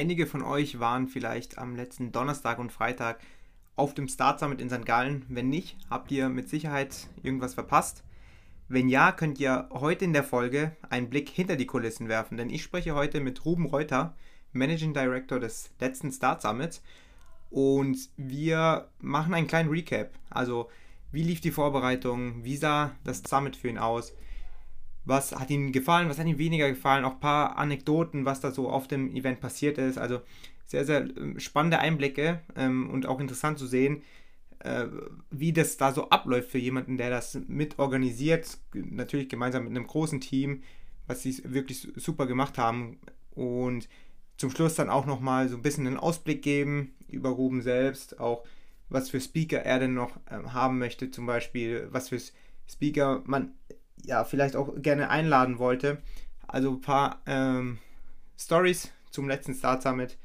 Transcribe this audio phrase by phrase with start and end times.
[0.00, 3.20] Einige von euch waren vielleicht am letzten Donnerstag und Freitag
[3.76, 4.86] auf dem Start Summit in St.
[4.86, 5.26] Gallen.
[5.28, 8.02] Wenn nicht, habt ihr mit Sicherheit irgendwas verpasst.
[8.66, 12.48] Wenn ja, könnt ihr heute in der Folge einen Blick hinter die Kulissen werfen, denn
[12.48, 14.16] ich spreche heute mit Ruben Reuter,
[14.52, 16.82] Managing Director des letzten Start Summits
[17.50, 20.12] und wir machen einen kleinen Recap.
[20.30, 20.70] Also,
[21.12, 22.42] wie lief die Vorbereitung?
[22.42, 24.14] Wie sah das Summit für ihn aus?
[25.10, 26.08] Was hat ihm gefallen?
[26.08, 27.04] Was hat ihm weniger gefallen?
[27.04, 29.98] Auch ein paar Anekdoten, was da so auf dem Event passiert ist.
[29.98, 30.20] Also,
[30.66, 34.02] sehr, sehr ähm, spannende Einblicke ähm, und auch interessant zu sehen,
[34.60, 34.86] äh,
[35.30, 38.58] wie das da so abläuft für jemanden, der das mitorganisiert.
[38.72, 40.62] Natürlich gemeinsam mit einem großen Team,
[41.08, 43.00] was sie wirklich super gemacht haben.
[43.32, 43.88] Und
[44.36, 48.44] zum Schluss dann auch nochmal so ein bisschen einen Ausblick geben über Ruben selbst, auch
[48.88, 52.20] was für Speaker er denn noch ähm, haben möchte, zum Beispiel, was für
[52.68, 53.54] Speaker man
[54.04, 55.98] ja vielleicht auch gerne einladen wollte.
[56.46, 57.78] Also ein paar ähm,
[58.38, 60.18] Stories zum letzten Start Summit.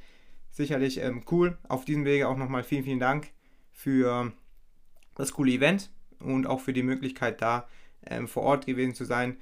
[0.52, 1.58] Sicherlich ähm, cool.
[1.68, 3.30] Auf diesem Wege auch nochmal vielen, vielen Dank
[3.72, 4.32] für
[5.16, 7.68] das coole Event und auch für die Möglichkeit, da
[8.06, 9.38] ähm, vor Ort gewesen zu sein.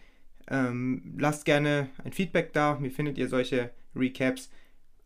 [0.48, 2.82] Ähm, lasst gerne ein Feedback da.
[2.82, 4.50] Wie findet ihr solche Recaps?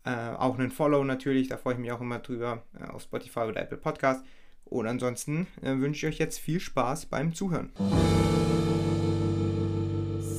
[0.03, 3.41] Äh, auch einen Follow natürlich, da freue ich mich auch immer drüber äh, auf Spotify
[3.41, 4.25] oder Apple Podcast.
[4.63, 7.71] Und ansonsten äh, wünsche ich euch jetzt viel Spaß beim Zuhören.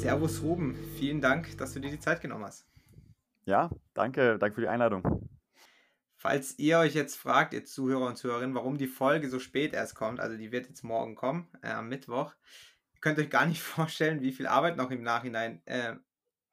[0.09, 2.67] Servus Ruben, vielen Dank, dass du dir die Zeit genommen hast.
[3.45, 5.29] Ja, danke, danke für die Einladung.
[6.17, 9.95] Falls ihr euch jetzt fragt, ihr Zuhörer und Zuhörerinnen, warum die Folge so spät erst
[9.95, 12.33] kommt, also die wird jetzt morgen kommen, äh, am Mittwoch,
[12.95, 15.97] ihr könnt euch gar nicht vorstellen, wie viel Arbeit noch im Nachhinein äh,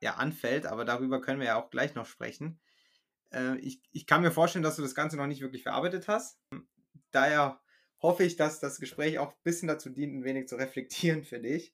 [0.01, 2.59] ja, anfällt, aber darüber können wir ja auch gleich noch sprechen.
[3.31, 6.41] Äh, ich, ich kann mir vorstellen, dass du das Ganze noch nicht wirklich verarbeitet hast.
[7.11, 7.61] Daher
[8.01, 11.39] hoffe ich, dass das Gespräch auch ein bisschen dazu dient, ein wenig zu reflektieren für
[11.39, 11.73] dich.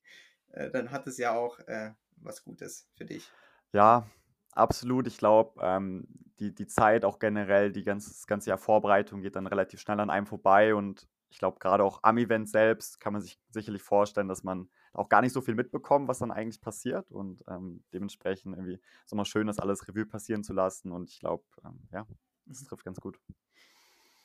[0.54, 3.30] Äh, dann hat es ja auch äh, was Gutes für dich.
[3.74, 4.08] Ja,
[4.54, 5.08] absolut.
[5.08, 6.08] Ich glaube, ähm,
[6.40, 10.00] die, die Zeit auch generell, die ganze, das ganze Jahr Vorbereitung geht dann relativ schnell
[10.00, 13.82] an einem vorbei und ich glaube, gerade auch am Event selbst kann man sich sicherlich
[13.82, 17.10] vorstellen, dass man auch gar nicht so viel mitbekommt, was dann eigentlich passiert.
[17.10, 20.92] Und ähm, dementsprechend irgendwie ist es immer schön, das alles Revue passieren zu lassen.
[20.92, 22.06] Und ich glaube, ähm, ja,
[22.46, 22.66] das mhm.
[22.68, 23.18] trifft ganz gut.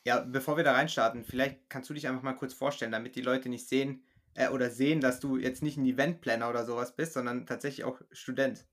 [0.03, 3.23] Ja, bevor wir da reinstarten, vielleicht kannst du dich einfach mal kurz vorstellen, damit die
[3.23, 4.05] Leute nicht sehen
[4.37, 8.01] äh, oder sehen, dass du jetzt nicht ein Eventplanner oder sowas bist, sondern tatsächlich auch
[8.13, 8.67] Student.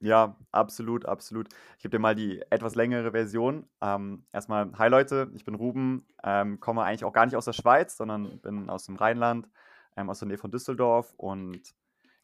[0.00, 1.48] Ja, absolut, absolut.
[1.76, 3.66] Ich gebe dir mal die etwas längere Version.
[3.80, 7.52] Ähm, erstmal, hi Leute, ich bin Ruben, ähm, komme eigentlich auch gar nicht aus der
[7.52, 9.48] Schweiz, sondern bin aus dem Rheinland,
[9.96, 11.14] ähm, aus der Nähe von Düsseldorf.
[11.16, 11.74] Und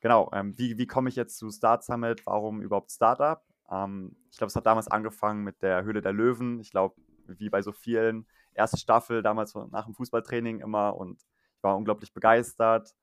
[0.01, 2.25] genau, ähm, wie, wie komme ich jetzt zu Start Summit?
[2.27, 3.43] Warum überhaupt Startup?
[3.69, 6.61] Ähm, ich glaube, es hat damals angefangen mit der Höhle der Löwen.
[6.61, 6.95] Ich glaube,
[7.27, 11.21] wie bei so vielen, erste Staffel damals nach dem Fußballtraining immer und
[11.65, 12.95] war unglaublich begeistert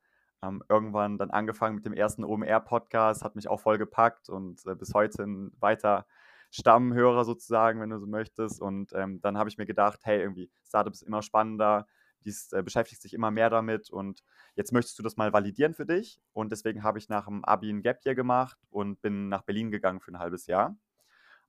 [0.44, 4.76] ähm, irgendwann dann angefangen mit dem ersten OMR-Podcast, hat mich auch voll gepackt und äh,
[4.76, 6.06] bis heute ein weiter
[6.50, 8.62] Stammhörer sozusagen, wenn du so möchtest.
[8.62, 11.88] Und ähm, dann habe ich mir gedacht, hey, irgendwie Startup ist immer spannender,
[12.26, 14.24] dies äh, beschäftigt sich immer mehr damit und
[14.56, 16.20] jetzt möchtest du das mal validieren für dich.
[16.34, 19.72] Und deswegen habe ich nach dem Abi ein Gap Year gemacht und bin nach Berlin
[19.72, 20.76] gegangen für ein halbes Jahr.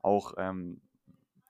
[0.00, 0.82] Auch ähm,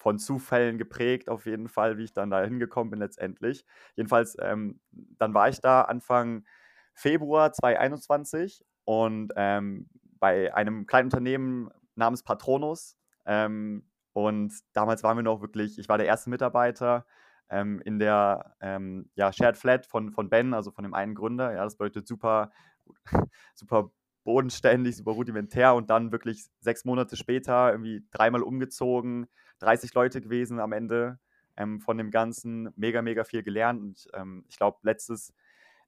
[0.02, 3.64] von Zufällen geprägt, auf jeden Fall, wie ich dann da hingekommen bin letztendlich.
[3.94, 6.44] Jedenfalls, ähm, dann war ich da Anfang
[6.92, 12.96] Februar 2021 und ähm, bei einem kleinen Unternehmen namens Patronus.
[13.26, 17.06] Ähm, und damals waren wir noch wirklich, ich war der erste Mitarbeiter
[17.48, 21.52] ähm, in der ähm, ja, Shared Flat von, von Ben, also von dem einen Gründer.
[21.52, 22.50] Ja, das bedeutet super,
[23.54, 23.92] super
[24.24, 29.28] bodenständig, super rudimentär und dann wirklich sechs Monate später irgendwie dreimal umgezogen,
[29.62, 31.18] 30 Leute gewesen am Ende
[31.56, 35.34] ähm, von dem Ganzen, mega, mega viel gelernt und ähm, ich glaube, letztes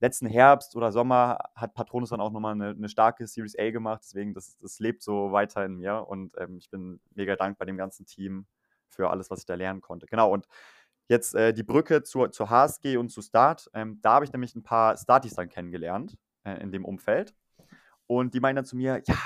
[0.01, 4.03] letzten Herbst oder Sommer hat Patronus dann auch nochmal eine, eine starke Series A gemacht.
[4.05, 7.77] Deswegen, das, das lebt so weiter in mir und ähm, ich bin mega dankbar dem
[7.77, 8.47] ganzen Team
[8.89, 10.07] für alles, was ich da lernen konnte.
[10.07, 10.47] Genau, und
[11.09, 13.71] jetzt äh, die Brücke zur, zur HSG und zu Start.
[13.75, 17.35] Ähm, da habe ich nämlich ein paar Starties dann kennengelernt äh, in dem Umfeld.
[18.07, 19.17] Und die meinen dann zu mir, ja,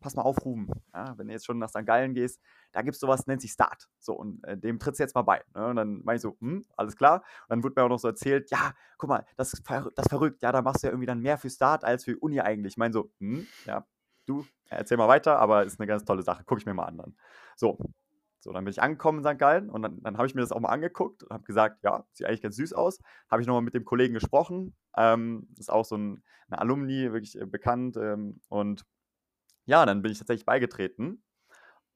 [0.00, 1.86] pass mal auf, Ruben, ja, wenn du jetzt schon nach St.
[1.86, 2.40] Gallen gehst,
[2.72, 3.88] da gibt es sowas, nennt sich Start.
[3.98, 5.42] So, und äh, dem trittst du jetzt mal bei.
[5.54, 5.66] Ne?
[5.66, 7.16] Und dann meine ich so, hm, alles klar.
[7.16, 10.42] Und dann wird mir auch noch so erzählt, ja, guck mal, das ist das verrückt,
[10.42, 12.74] ja, da machst du ja irgendwie dann mehr für Start als für Uni eigentlich.
[12.74, 13.86] Ich meine so, hm, ja,
[14.26, 16.98] du, erzähl mal weiter, aber ist eine ganz tolle Sache, gucke ich mir mal an
[16.98, 17.16] dann.
[17.56, 17.78] So,
[18.42, 19.38] so, dann bin ich angekommen in St.
[19.38, 22.06] Gallen und dann, dann habe ich mir das auch mal angeguckt und habe gesagt, ja,
[22.12, 22.98] sieht eigentlich ganz süß aus.
[23.30, 24.74] Habe ich nochmal mit dem Kollegen gesprochen.
[24.96, 27.98] Ähm, ist auch so ein, eine Alumni, wirklich äh, bekannt.
[27.98, 28.86] Ähm, und
[29.66, 31.22] ja, dann bin ich tatsächlich beigetreten.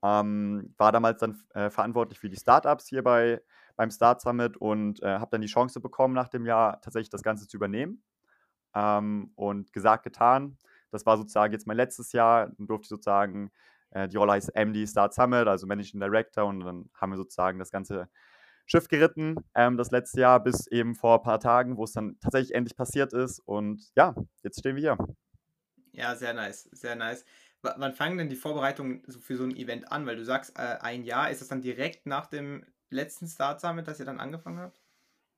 [0.02, 3.43] Ähm, war damals dann äh, verantwortlich für die Startups hier bei,
[3.76, 7.22] beim Start Summit und äh, habe dann die Chance bekommen, nach dem Jahr tatsächlich das
[7.22, 8.02] Ganze zu übernehmen.
[8.75, 10.58] Ähm, und gesagt, getan.
[10.90, 12.49] Das war sozusagen jetzt mein letztes Jahr.
[12.58, 13.50] Dann durfte ich sozusagen
[13.90, 16.44] Äh, die Rolle heißt MD Start Summit, also Managing Director.
[16.46, 18.08] Und dann haben wir sozusagen das ganze
[18.66, 22.19] Schiff geritten, ähm, das letzte Jahr, bis eben vor ein paar Tagen, wo es dann
[22.20, 23.40] tatsächlich endlich passiert ist.
[23.40, 25.16] Und ja, jetzt stehen wir hier.
[25.93, 27.25] Ja, sehr nice, sehr nice.
[27.64, 30.06] Wann fangen denn die Vorbereitungen für so ein Event an?
[30.06, 33.88] Weil du sagst, äh, ein Jahr, ist das dann direkt nach dem letzten Start Summit,
[33.88, 34.81] dass ihr dann angefangen habt?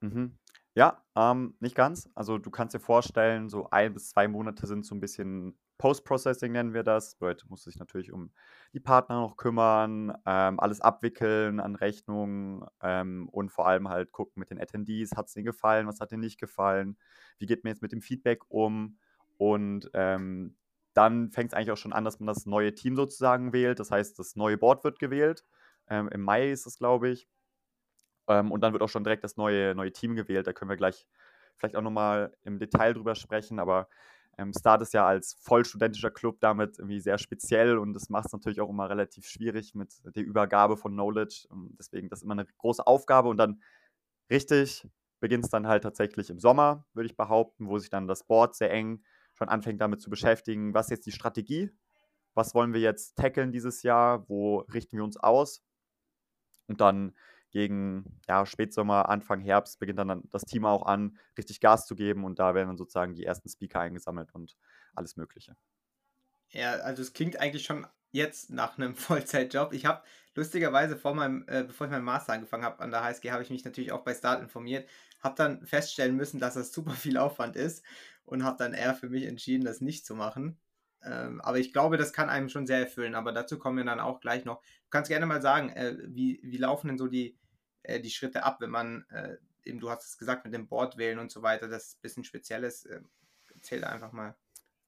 [0.02, 0.38] Mhm.
[0.74, 2.10] Ja, ähm, nicht ganz.
[2.14, 6.52] Also du kannst dir vorstellen, so ein bis zwei Monate sind so ein bisschen Post-Processing
[6.52, 7.16] nennen wir das.
[7.16, 8.32] Bedeutet, musst sich natürlich um
[8.74, 14.40] die Partner noch kümmern, ähm, alles abwickeln an Rechnungen ähm, und vor allem halt gucken
[14.40, 16.98] mit den Attendees, hat es denen gefallen, was hat denen nicht gefallen,
[17.38, 18.98] wie geht man jetzt mit dem Feedback um
[19.38, 20.56] und ähm,
[20.96, 23.78] dann fängt es eigentlich auch schon an, dass man das neue Team sozusagen wählt.
[23.80, 25.44] Das heißt, das neue Board wird gewählt.
[25.88, 27.28] Ähm, Im Mai ist es, glaube ich.
[28.28, 30.46] Ähm, und dann wird auch schon direkt das neue, neue Team gewählt.
[30.46, 31.06] Da können wir gleich
[31.58, 33.58] vielleicht auch nochmal im Detail drüber sprechen.
[33.58, 33.88] Aber
[34.38, 38.32] ähm, Start ist ja als vollstudentischer Club damit irgendwie sehr speziell und das macht es
[38.32, 41.46] natürlich auch immer relativ schwierig mit der Übergabe von Knowledge.
[41.50, 43.62] Ähm, deswegen das ist immer eine große Aufgabe und dann
[44.30, 44.88] richtig
[45.20, 48.54] beginnt es dann halt tatsächlich im Sommer, würde ich behaupten, wo sich dann das Board
[48.54, 49.02] sehr eng
[49.36, 51.70] schon anfängt damit zu beschäftigen, was ist jetzt die Strategie,
[52.34, 55.62] was wollen wir jetzt tackeln dieses Jahr, wo richten wir uns aus?
[56.68, 57.14] Und dann
[57.50, 62.24] gegen ja, Spätsommer, Anfang Herbst beginnt dann das Team auch an, richtig Gas zu geben.
[62.24, 64.56] Und da werden dann sozusagen die ersten Speaker eingesammelt und
[64.94, 65.56] alles Mögliche.
[66.50, 69.72] Ja, also es klingt eigentlich schon jetzt nach einem Vollzeitjob.
[69.72, 70.02] Ich habe
[70.34, 73.50] lustigerweise vor meinem, äh, bevor ich meinen Master angefangen habe an der HSG, habe ich
[73.50, 74.88] mich natürlich auch bei Start informiert,
[75.20, 77.84] habe dann feststellen müssen, dass das super viel Aufwand ist
[78.24, 80.58] und habe dann eher für mich entschieden, das nicht zu machen.
[81.02, 83.14] Ähm, aber ich glaube, das kann einem schon sehr erfüllen.
[83.14, 84.60] Aber dazu kommen wir dann auch gleich noch.
[84.60, 87.38] Du kannst gerne mal sagen, äh, wie, wie laufen denn so die,
[87.82, 90.96] äh, die Schritte ab, wenn man, äh, eben du hast es gesagt, mit dem Board
[90.96, 92.86] wählen und so weiter, das ist ein bisschen spezielles.
[92.86, 93.00] Äh,
[93.54, 94.36] erzähl einfach mal.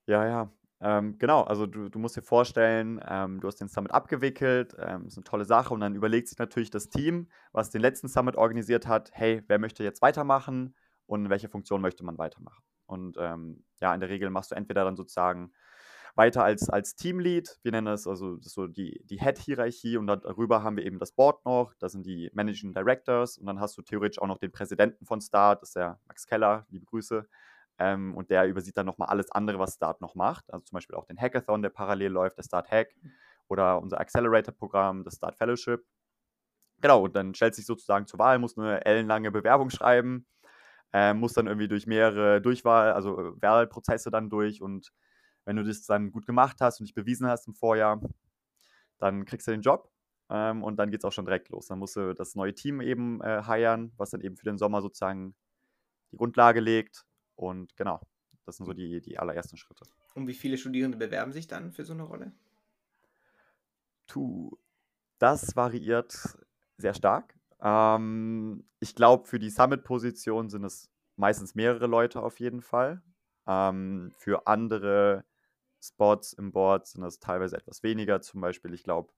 [0.06, 0.52] Ja, ja.
[0.80, 5.06] Ähm, genau, also du, du musst dir vorstellen, ähm, du hast den Summit abgewickelt, ähm,
[5.06, 8.36] ist eine tolle Sache und dann überlegt sich natürlich das Team, was den letzten Summit
[8.36, 10.76] organisiert hat, hey, wer möchte jetzt weitermachen
[11.06, 12.62] und welche Funktion möchte man weitermachen?
[12.86, 15.52] Und ähm, ja, in der Regel machst du entweder dann sozusagen
[16.14, 17.58] weiter als, als Teamlead.
[17.62, 21.12] Wir nennen das also das so die, die Head-Hierarchie und darüber haben wir eben das
[21.12, 21.74] Board noch.
[21.78, 25.20] Das sind die Managing Directors und dann hast du theoretisch auch noch den Präsidenten von
[25.20, 27.26] Start, das ist der Max Keller, liebe Grüße.
[27.78, 30.52] Ähm, und der übersieht dann nochmal alles andere, was Start noch macht.
[30.52, 32.94] Also zum Beispiel auch den Hackathon, der parallel läuft, der Start Hack
[33.48, 35.84] oder unser Accelerator-Programm, das Start Fellowship.
[36.80, 40.26] Genau, und dann stellt sich sozusagen zur Wahl, muss eine ellenlange Bewerbung schreiben,
[40.92, 44.92] äh, muss dann irgendwie durch mehrere Durchwahl, also äh, Wahlprozesse dann durch und
[45.44, 48.00] wenn du das dann gut gemacht hast und dich bewiesen hast im Vorjahr,
[48.98, 49.90] dann kriegst du den Job
[50.30, 51.66] ähm, und dann geht es auch schon direkt los.
[51.68, 54.82] Dann musst du das neue Team eben äh, hiren, was dann eben für den Sommer
[54.82, 55.34] sozusagen
[56.12, 57.06] die Grundlage legt.
[57.38, 58.00] Und genau,
[58.44, 59.84] das sind so die, die allerersten Schritte.
[60.14, 62.32] Und wie viele Studierende bewerben sich dann für so eine Rolle?
[64.08, 64.50] Tu,
[65.18, 66.36] das variiert
[66.78, 67.38] sehr stark.
[67.60, 73.02] Ähm, ich glaube, für die Summit-Position sind es meistens mehrere Leute auf jeden Fall.
[73.46, 75.24] Ähm, für andere
[75.80, 78.20] Spots im Board sind das teilweise etwas weniger.
[78.20, 79.12] Zum Beispiel, ich glaube,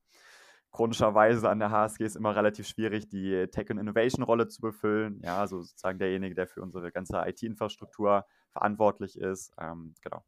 [0.73, 5.21] chronischerweise an der HSG ist immer relativ schwierig, die Tech- und Innovation-Rolle zu befüllen.
[5.25, 9.53] Ja, also sozusagen derjenige, der für unsere ganze IT-Infrastruktur verantwortlich ist.
[9.59, 10.25] Ähm, genau.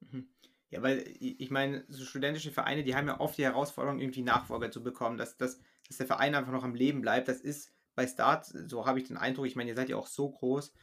[0.00, 0.28] Mhm.
[0.70, 4.70] Ja, weil ich meine, so studentische Vereine, die haben ja oft die Herausforderung, irgendwie Nachfolger
[4.70, 7.28] zu bekommen, dass, dass, dass der Verein einfach noch am Leben bleibt.
[7.28, 10.08] Das ist bei Start, so habe ich den Eindruck, ich meine, ihr seid ja auch
[10.08, 10.74] so groß,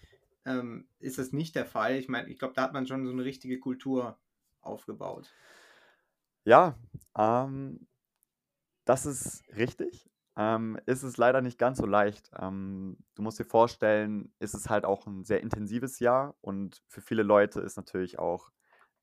[0.46, 1.96] ähm, ist das nicht der Fall.
[1.98, 4.17] Ich meine, ich glaube, da hat man schon so eine richtige Kultur
[4.62, 5.34] aufgebaut.
[6.46, 6.77] Ja,
[7.17, 7.88] ähm,
[8.86, 10.10] das ist richtig.
[10.36, 12.32] Ähm, ist es leider nicht ganz so leicht.
[12.40, 17.02] Ähm, du musst dir vorstellen, ist es halt auch ein sehr intensives Jahr und für
[17.02, 18.50] viele Leute ist natürlich auch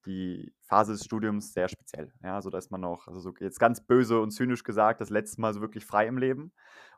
[0.07, 2.13] die Phase des Studiums sehr speziell.
[2.23, 5.41] Ja, so dass man noch, also so jetzt ganz böse und zynisch gesagt, das letzte
[5.41, 6.53] Mal so wirklich frei im Leben.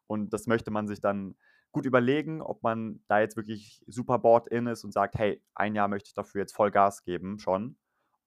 [0.06, 1.36] Und das möchte man sich dann
[1.72, 5.74] gut überlegen, ob man da jetzt wirklich super bored in ist und sagt, hey, ein
[5.74, 7.76] Jahr möchte ich dafür jetzt voll Gas geben, schon.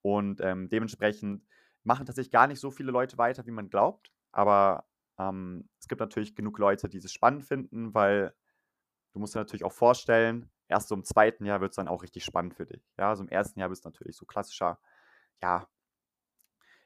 [0.02, 1.44] Und ähm, dementsprechend
[1.84, 4.12] machen tatsächlich gar nicht so viele Leute weiter, wie man glaubt.
[4.36, 4.86] Aber
[5.18, 8.36] ähm, es gibt natürlich genug Leute, die es spannend finden, weil
[9.14, 12.04] du musst dir natürlich auch vorstellen, erst so im zweiten Jahr wird es dann auch
[12.04, 12.84] richtig spannend für dich.
[12.98, 14.80] Ja, also im ersten Jahr bist du natürlich so klassischer,
[15.42, 15.68] ja,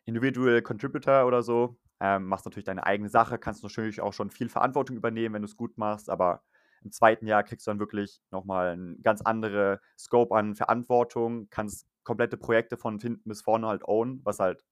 [0.05, 1.77] Individual Contributor oder so.
[2.01, 5.47] Ähm, machst natürlich deine eigene Sache, kannst natürlich auch schon viel Verantwortung übernehmen, wenn du
[5.47, 6.43] es gut machst, aber
[6.81, 11.87] im zweiten Jahr kriegst du dann wirklich nochmal einen ganz andere Scope an Verantwortung, kannst
[12.05, 14.63] komplette Projekte von hinten bis vorne halt own, was halt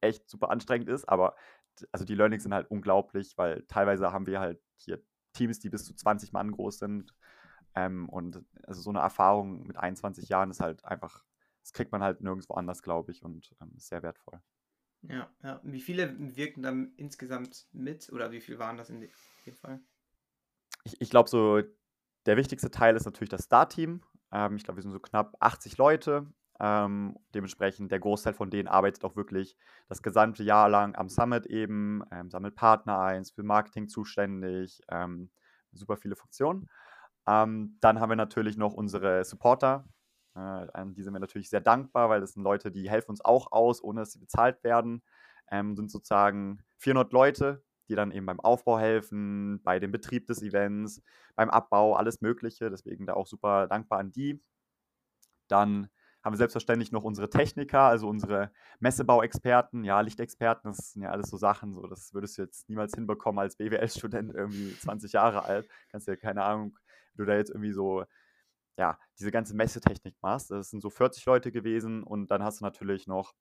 [0.00, 1.36] echt super anstrengend ist, aber
[1.92, 5.84] also die Learnings sind halt unglaublich, weil teilweise haben wir halt hier Teams, die bis
[5.84, 7.14] zu 20 Mann groß sind
[7.74, 11.24] ähm, und also so eine Erfahrung mit 21 Jahren ist halt einfach,
[11.62, 14.40] das kriegt man halt nirgendwo anders, glaube ich, und ähm, ist sehr wertvoll.
[15.02, 15.60] Ja, ja.
[15.62, 19.80] Wie viele wirken dann insgesamt mit oder wie viel waren das in dem Fall?
[20.84, 21.62] Ich, ich glaube, so
[22.26, 24.02] der wichtigste Teil ist natürlich das Start-Team.
[24.32, 26.30] Ähm, ich glaube, wir sind so knapp 80 Leute.
[26.60, 29.56] Ähm, dementsprechend der Großteil von denen arbeitet auch wirklich
[29.88, 34.82] das gesamte Jahr lang am Summit eben, ähm, sammelt Partner ein, ist für Marketing zuständig,
[34.90, 35.30] ähm,
[35.72, 36.68] super viele Funktionen.
[37.26, 39.86] Ähm, dann haben wir natürlich noch unsere Supporter.
[40.34, 43.24] Äh, an die sind wir natürlich sehr dankbar, weil das sind Leute, die helfen uns
[43.24, 45.02] auch aus, ohne dass sie bezahlt werden.
[45.50, 50.42] Ähm, sind sozusagen 400 Leute, die dann eben beim Aufbau helfen, bei dem Betrieb des
[50.42, 51.02] Events,
[51.36, 52.70] beim Abbau, alles Mögliche.
[52.70, 54.42] Deswegen da auch super dankbar an die.
[55.48, 55.88] Dann
[56.22, 61.30] haben wir selbstverständlich noch unsere Techniker, also unsere Messebauexperten, ja, Lichtexperten, das sind ja alles
[61.30, 65.68] so Sachen, so, das würdest du jetzt niemals hinbekommen als BWL-Student, irgendwie 20 Jahre alt.
[65.90, 66.78] Kannst ja keine Ahnung,
[67.14, 68.04] wie du da jetzt irgendwie so,
[68.76, 70.50] ja, diese ganze Messetechnik machst.
[70.50, 73.34] Das sind so 40 Leute gewesen und dann hast du natürlich noch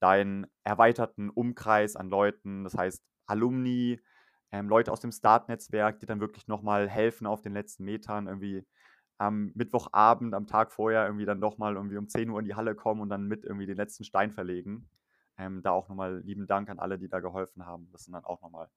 [0.00, 4.00] deinen erweiterten Umkreis an Leuten, das heißt Alumni,
[4.52, 8.66] ähm, Leute aus dem Start-Netzwerk, die dann wirklich nochmal helfen auf den letzten Metern, irgendwie
[9.20, 12.54] am Mittwochabend, am Tag vorher irgendwie dann doch mal irgendwie um 10 Uhr in die
[12.54, 14.88] Halle kommen und dann mit irgendwie den letzten Stein verlegen.
[15.36, 17.90] Ähm, da auch nochmal lieben Dank an alle, die da geholfen haben.
[17.92, 18.70] Das sind dann auch nochmal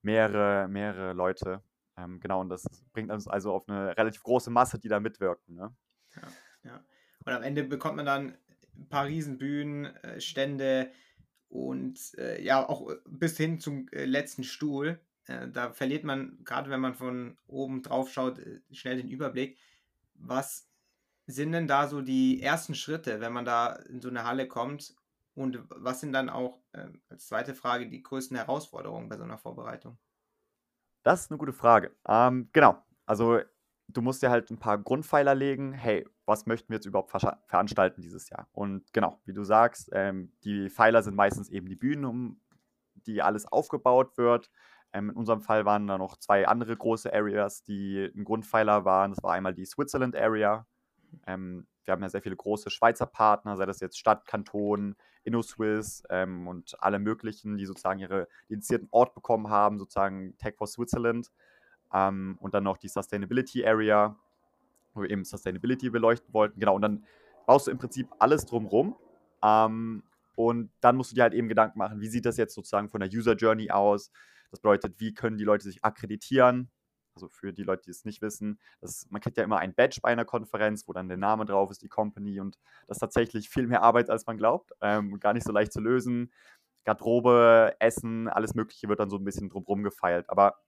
[0.00, 1.62] mehrere, mehrere Leute.
[1.98, 2.64] Ähm, genau, und das
[2.94, 5.54] bringt uns also auf eine relativ große Masse, die da mitwirken.
[5.54, 5.74] Ne?
[6.16, 6.22] Ja,
[6.70, 6.84] ja.
[7.26, 8.38] Und am Ende bekommt man dann
[8.76, 10.90] ein paar Riesenbühnen, äh, Stände
[11.50, 14.98] und äh, ja, auch äh, bis hin zum äh, letzten Stuhl.
[15.26, 19.58] Äh, da verliert man, gerade wenn man von oben drauf schaut, äh, schnell den Überblick.
[20.26, 20.68] Was
[21.26, 24.94] sind denn da so die ersten Schritte, wenn man da in so eine Halle kommt?
[25.34, 29.38] Und was sind dann auch äh, als zweite Frage die größten Herausforderungen bei so einer
[29.38, 29.98] Vorbereitung?
[31.02, 31.94] Das ist eine gute Frage.
[32.06, 32.82] Ähm, genau.
[33.04, 33.40] Also
[33.88, 35.72] du musst dir halt ein paar Grundpfeiler legen.
[35.72, 38.48] Hey, was möchten wir jetzt überhaupt ver veranstalten dieses Jahr?
[38.52, 42.40] Und genau, wie du sagst, ähm, die Pfeiler sind meistens eben die Bühnen, um
[42.94, 44.50] die alles aufgebaut wird.
[44.94, 49.10] Ähm, in unserem Fall waren da noch zwei andere große Areas, die ein Grundpfeiler waren.
[49.10, 50.66] Das war einmal die Switzerland Area.
[51.26, 56.04] Ähm, wir haben ja sehr viele große Schweizer Partner, sei das jetzt Stadt, Kanton, InnoSwiss
[56.10, 61.32] ähm, und alle möglichen, die sozusagen ihre dedizierten Ort bekommen haben, sozusagen Tech for Switzerland.
[61.92, 64.16] Ähm, und dann noch die Sustainability Area,
[64.94, 66.60] wo wir eben Sustainability beleuchten wollten.
[66.60, 67.04] Genau, und dann
[67.46, 68.96] baust du im Prinzip alles drumrum.
[69.42, 70.04] Ähm,
[70.36, 73.00] und dann musst du dir halt eben Gedanken machen, wie sieht das jetzt sozusagen von
[73.00, 74.12] der User Journey aus?
[74.54, 76.70] Das bedeutet, wie können die Leute sich akkreditieren?
[77.16, 79.98] Also für die Leute, die es nicht wissen, das, man kriegt ja immer ein Badge
[80.00, 82.56] bei einer Konferenz, wo dann der Name drauf ist, die Company und
[82.86, 84.70] das ist tatsächlich viel mehr Arbeit, als man glaubt.
[84.80, 86.32] Ähm, gar nicht so leicht zu lösen.
[86.84, 90.30] Garderobe, Essen, alles Mögliche wird dann so ein bisschen drumherum gefeilt.
[90.30, 90.60] Aber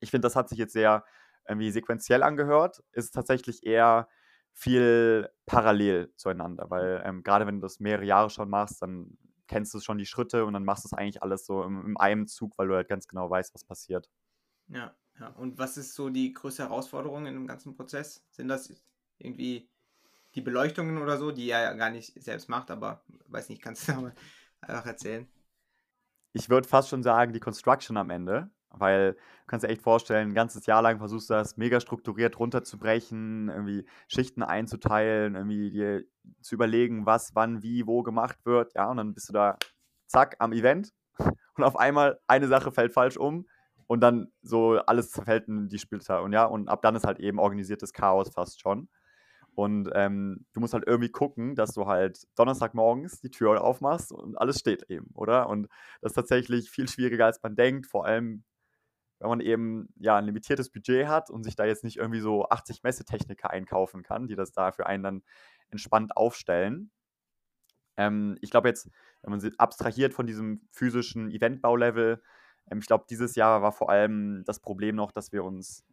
[0.00, 1.06] ich finde, das hat sich jetzt sehr
[1.48, 2.82] irgendwie sequenziell angehört.
[2.92, 4.08] Ist tatsächlich eher
[4.52, 9.74] viel parallel zueinander, weil ähm, gerade wenn du das mehrere Jahre schon machst, dann kennst
[9.74, 12.26] du schon die Schritte und dann machst du es eigentlich alles so im, im einem
[12.26, 14.10] Zug, weil du halt ganz genau weißt, was passiert.
[14.68, 15.28] Ja, ja.
[15.28, 18.24] Und was ist so die größte Herausforderung in dem ganzen Prozess?
[18.30, 18.72] Sind das
[19.18, 19.68] irgendwie
[20.34, 23.88] die Beleuchtungen oder so, die er ja gar nicht selbst macht, aber weiß nicht, kannst
[23.88, 24.14] du da mal
[24.60, 25.28] einfach erzählen?
[26.32, 30.30] Ich würde fast schon sagen, die Construction am Ende, weil du kannst dir echt vorstellen,
[30.30, 36.04] ein ganzes Jahr lang versuchst du das mega strukturiert runterzubrechen, irgendwie Schichten einzuteilen, irgendwie dir
[36.40, 38.74] zu überlegen, was, wann, wie, wo gemacht wird.
[38.74, 39.56] Ja, und dann bist du da,
[40.06, 40.92] zack, am Event
[41.56, 43.46] und auf einmal eine Sache fällt falsch um
[43.86, 46.22] und dann so alles zerfällt in die Splitter.
[46.22, 48.88] Und ja, und ab dann ist halt eben organisiertes Chaos fast schon.
[49.54, 54.36] Und ähm, du musst halt irgendwie gucken, dass du halt Donnerstagmorgens die Tür aufmachst und
[54.36, 55.48] alles steht eben, oder?
[55.48, 55.68] Und
[56.00, 57.86] das ist tatsächlich viel schwieriger, als man denkt.
[57.86, 58.44] Vor allem,
[59.18, 62.48] wenn man eben ja ein limitiertes Budget hat und sich da jetzt nicht irgendwie so
[62.48, 65.22] 80 Messetechniker einkaufen kann, die das da für einen dann
[65.70, 66.90] entspannt aufstellen.
[67.96, 68.90] Ähm, ich glaube jetzt,
[69.22, 72.22] wenn man sich abstrahiert von diesem physischen Eventbaulevel,
[72.70, 75.84] ähm, ich glaube, dieses Jahr war vor allem das Problem noch, dass wir uns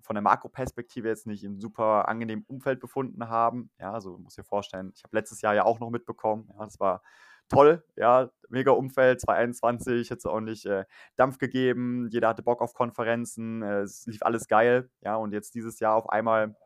[0.00, 3.70] von der Makroperspektive jetzt nicht in super angenehmem Umfeld befunden haben.
[3.78, 6.78] Ja, also muss dir vorstellen, ich habe letztes Jahr ja auch noch mitbekommen, ja, das
[6.78, 7.02] war
[7.48, 10.84] toll, ja, mega Umfeld, 2021, hat es auch nicht äh,
[11.16, 15.54] Dampf gegeben, jeder hatte Bock auf Konferenzen, äh, es lief alles geil, ja, und jetzt
[15.54, 16.56] dieses Jahr auf einmal,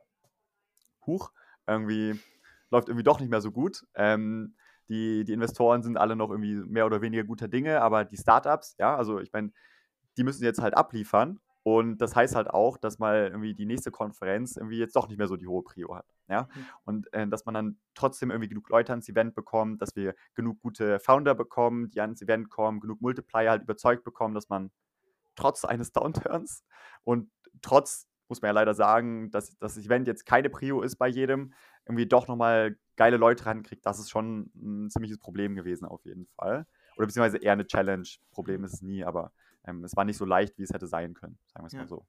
[1.06, 1.32] huch,
[1.66, 2.18] irgendwie
[2.70, 3.84] läuft irgendwie doch nicht mehr so gut.
[3.94, 4.54] Ähm,
[4.88, 8.76] die, die Investoren sind alle noch irgendwie mehr oder weniger guter Dinge, aber die Startups,
[8.78, 9.52] ja, also ich meine,
[10.16, 13.90] die müssen jetzt halt abliefern und das heißt halt auch, dass mal irgendwie die nächste
[13.90, 16.07] Konferenz irgendwie jetzt doch nicht mehr so die hohe Prio hat.
[16.29, 16.49] Ja?
[16.55, 16.67] Mhm.
[16.85, 20.61] Und äh, dass man dann trotzdem irgendwie genug Leute ans Event bekommt, dass wir genug
[20.61, 24.71] gute Founder bekommen, die ans Event kommen, genug Multiplier halt überzeugt bekommen, dass man
[25.37, 26.64] trotz eines Downturns
[27.05, 30.97] und trotz muss man ja leider sagen, dass, dass das Event jetzt keine Prio ist
[30.97, 31.52] bei jedem,
[31.85, 36.26] irgendwie doch nochmal geile Leute rankriegt, das ist schon ein ziemliches Problem gewesen auf jeden
[36.37, 36.67] Fall.
[36.97, 38.07] Oder beziehungsweise eher eine Challenge.
[38.31, 39.33] Problem ist es nie, aber
[39.64, 41.81] ähm, es war nicht so leicht, wie es hätte sein können, sagen wir es ja.
[41.81, 42.07] mal so.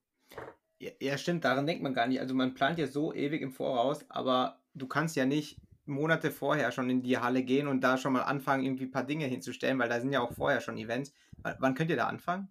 [1.00, 2.20] Ja, stimmt, daran denkt man gar nicht.
[2.20, 6.72] Also man plant ja so ewig im Voraus, aber du kannst ja nicht Monate vorher
[6.72, 9.78] schon in die Halle gehen und da schon mal anfangen, irgendwie ein paar Dinge hinzustellen,
[9.78, 11.14] weil da sind ja auch vorher schon Events.
[11.44, 12.50] W wann könnt ihr da anfangen?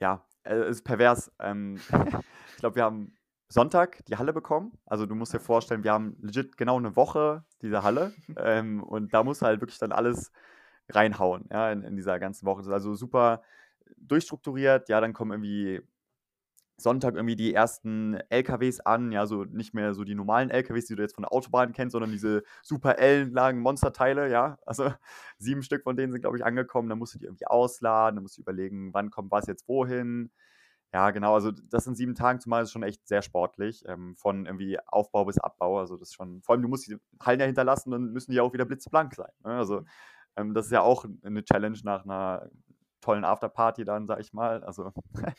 [0.00, 1.32] Ja, äh, es ist pervers.
[1.38, 1.76] Ähm,
[2.50, 3.14] ich glaube, wir haben
[3.48, 4.72] Sonntag die Halle bekommen.
[4.84, 9.14] Also du musst dir vorstellen, wir haben legit genau eine Woche diese Halle ähm, und
[9.14, 10.32] da musst du halt wirklich dann alles
[10.88, 12.58] reinhauen, ja, in, in dieser ganzen Woche.
[12.58, 13.42] Das ist also super
[13.98, 14.88] durchstrukturiert.
[14.88, 15.80] Ja, dann kommen irgendwie
[16.82, 20.96] Sonntag irgendwie die ersten LKWs an, ja, so nicht mehr so die normalen LKWs, die
[20.96, 24.58] du jetzt von der Autobahn kennst, sondern diese super ellenlagen Monsterteile, ja.
[24.66, 24.92] Also
[25.38, 26.88] sieben Stück von denen sind, glaube ich, angekommen.
[26.88, 30.30] Dann musst du die irgendwie ausladen, dann musst du überlegen, wann kommt was jetzt wohin.
[30.94, 34.44] Ja, genau, also das in sieben Tagen zumal ist schon echt sehr sportlich, ähm, von
[34.44, 35.78] irgendwie Aufbau bis Abbau.
[35.78, 38.40] Also das ist schon, vor allem du musst die Hallen ja hinterlassen, dann müssen die
[38.40, 39.32] auch wieder blitzblank sein.
[39.42, 39.52] Ne?
[39.52, 39.84] Also
[40.36, 42.50] ähm, das ist ja auch eine Challenge nach einer
[43.02, 44.64] tollen Afterparty dann, sag ich mal.
[44.64, 44.92] Also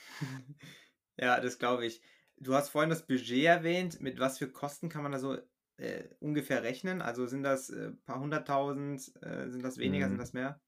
[1.17, 2.01] Ja, das glaube ich.
[2.37, 4.01] Du hast vorhin das Budget erwähnt.
[4.01, 5.37] Mit was für Kosten kann man da so
[5.77, 7.01] äh, ungefähr rechnen?
[7.01, 10.21] Also sind das ein äh, paar hunderttausend, äh, sind das weniger, sind mhm.
[10.21, 10.59] das mehr?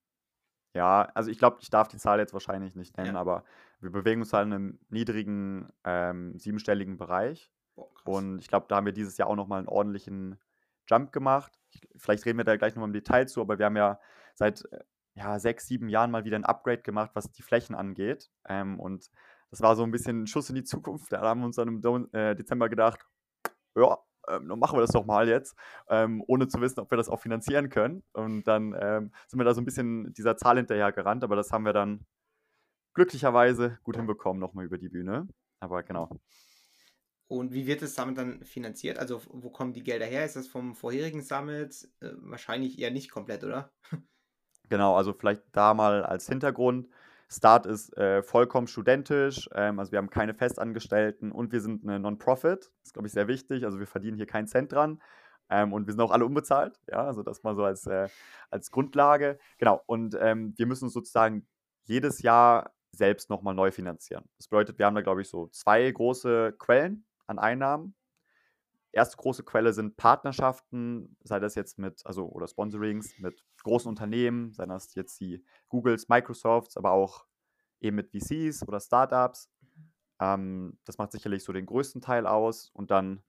[0.76, 3.20] Ja, also ich glaube, ich darf die Zahl jetzt wahrscheinlich nicht nennen, ja.
[3.20, 3.46] aber
[3.80, 7.50] wir bewegen uns halt in einem niedrigen, ähm, siebenstelligen Bereich.
[7.76, 10.38] Boah, und ich glaube, da haben wir dieses Jahr auch nochmal einen ordentlichen
[10.88, 11.58] Jump gemacht.
[11.70, 14.00] Ich, vielleicht reden wir da gleich nochmal im Detail zu, aber wir haben ja
[14.34, 14.84] seit äh,
[15.16, 18.30] ja, sechs, sieben Jahren mal wieder ein Upgrade gemacht, was die Flächen angeht.
[18.48, 19.10] Ähm, und
[19.50, 21.12] das war so ein bisschen ein Schuss in die Zukunft.
[21.12, 23.00] Da haben wir uns dann im äh, Dezember gedacht,
[23.76, 25.56] ja, ähm, dann machen wir das doch mal jetzt,
[25.90, 28.04] ähm, ohne zu wissen, ob wir das auch finanzieren können.
[28.14, 31.52] Und dann ähm, sind wir da so ein bisschen dieser Zahl hinterher gerannt, aber das
[31.52, 32.06] haben wir dann
[32.94, 35.28] glücklicherweise gut hinbekommen, nochmal über die Bühne.
[35.60, 36.10] Aber genau.
[37.28, 39.00] Und wie wird es damit dann finanziert?
[39.00, 40.26] Also, wo kommen die Gelder her?
[40.26, 41.88] Ist das vom vorherigen Summit?
[42.00, 43.74] Äh, wahrscheinlich eher nicht komplett, oder?
[44.70, 46.88] Genau, also vielleicht da mal als Hintergrund.
[47.28, 52.00] Start ist äh, vollkommen studentisch, ähm, also wir haben keine Festangestellten und wir sind eine
[52.00, 52.60] Non-Profit.
[52.60, 53.66] Das ist, glaube ich, sehr wichtig.
[53.66, 55.02] Also wir verdienen hier keinen Cent dran.
[55.50, 58.10] Ähm, und wir sind auch alle unbezahlt, ja, also das mal so als, äh,
[58.50, 59.38] als Grundlage.
[59.58, 61.48] Genau, und ähm, wir müssen uns sozusagen
[61.84, 64.24] jedes Jahr selbst nochmal neu finanzieren.
[64.38, 67.96] Das bedeutet, wir haben da, glaube ich, so zwei große Quellen an Einnahmen.
[68.96, 74.54] Erste große Quelle sind Partnerschaften, sei das jetzt mit, also oder Sponsorings mit großen Unternehmen,
[74.54, 77.26] sei das jetzt die Googles, Microsofts, aber auch
[77.82, 79.52] eben mit VCs oder Startups.
[80.22, 82.70] Ähm, das macht sicherlich so den größten Teil aus.
[82.74, 83.22] Und dann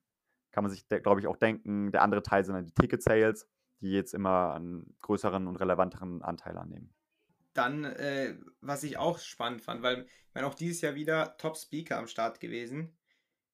[0.53, 3.49] kann man sich, glaube ich, auch denken, der andere Teil sind dann die Ticket-Sales,
[3.81, 6.95] die jetzt immer einen größeren und relevanteren Anteil annehmen.
[7.55, 11.99] Dann, äh, was ich auch spannend fand, weil ich meine, auch dieses Jahr wieder Top-Speaker
[11.99, 12.97] am Start gewesen.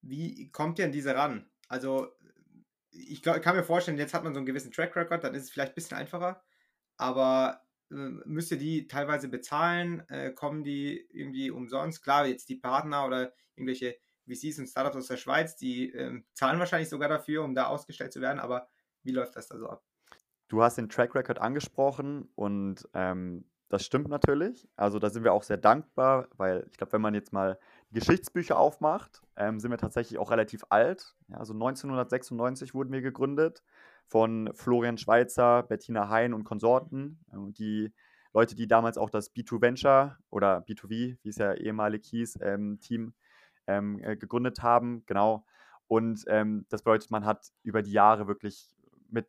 [0.02, 1.48] Wie kommt ihr an diese ran?
[1.68, 2.08] Also,
[2.90, 5.50] ich, kann mir vorstellen, jetzt hat man so einen gewissen Track Record, dann ist es
[5.50, 6.42] vielleicht ein bisschen einfacher.
[6.96, 10.06] Aber äh, müsst die teilweise bezahlen?
[10.08, 12.02] Äh, kommen die irgendwie umsonst?
[12.02, 13.96] Klar, jetzt die Partner oder irgendwelche
[14.26, 18.12] VCs und Startups aus der Schweiz, die äh, zahlen wahrscheinlich sogar dafür, um da ausgestellt
[18.12, 18.40] zu werden.
[18.40, 18.68] Aber
[19.02, 19.84] wie läuft das da so ab?
[20.48, 24.68] Du hast den Track Record angesprochen und ähm, das stimmt natürlich.
[24.76, 27.58] Also da sind wir auch sehr dankbar, weil ich glaube, wenn man jetzt mal
[27.92, 31.14] Geschichtsbücher aufmacht, ähm, sind wir tatsächlich auch relativ alt.
[31.28, 33.62] Ja, also 1996 wurden wir gegründet
[34.06, 37.24] von Florian Schweizer, Bettina Hein und Konsorten.
[37.32, 37.92] Ähm, die
[38.32, 42.80] Leute, die damals auch das B2 Venture oder B2V, wie es ja ehemalig hieß, ähm,
[42.80, 43.14] Team
[43.66, 45.04] ähm, äh, gegründet haben.
[45.06, 45.44] Genau.
[45.86, 48.74] Und ähm, das bedeutet, man hat über die Jahre wirklich
[49.10, 49.26] mit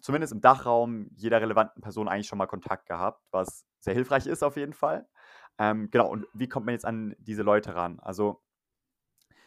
[0.00, 4.42] zumindest im Dachraum jeder relevanten Person eigentlich schon mal Kontakt gehabt, was sehr hilfreich ist
[4.42, 5.06] auf jeden Fall.
[5.60, 8.00] Ähm, genau, und wie kommt man jetzt an diese Leute ran?
[8.00, 8.40] Also,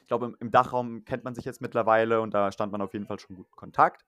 [0.01, 2.93] ich glaube, im, im, Dachraum kennt man sich jetzt mittlerweile und da stand man auf
[2.93, 4.05] jeden Fall schon gut in Kontakt.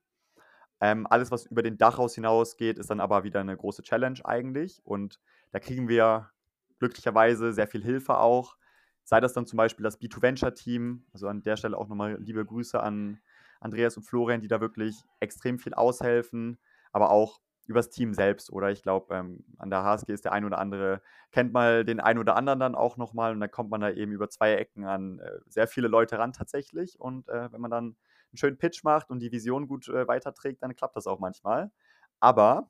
[0.79, 4.81] Ähm, alles, was über den Dachhaus hinausgeht, ist dann aber wieder eine große Challenge eigentlich.
[4.85, 5.19] Und
[5.51, 6.29] da kriegen wir
[6.77, 8.55] glücklicherweise sehr viel Hilfe auch.
[9.03, 11.05] Sei das dann zum Beispiel das B2Venture-Team.
[11.11, 13.19] Also an der Stelle auch nochmal liebe Grüße an
[13.59, 16.59] Andreas und Florian, die da wirklich extrem viel aushelfen,
[16.91, 18.51] aber auch übers Team selbst.
[18.51, 21.01] Oder ich glaube, ähm, an der HSG ist der ein oder andere,
[21.32, 24.12] kennt mal den einen oder anderen dann auch nochmal und dann kommt man da eben
[24.12, 26.99] über zwei Ecken an äh, sehr viele Leute ran tatsächlich.
[26.99, 30.62] Und äh, wenn man dann einen schönen Pitch macht und die Vision gut äh, weiterträgt,
[30.63, 31.71] dann klappt das auch manchmal.
[32.19, 32.69] Aber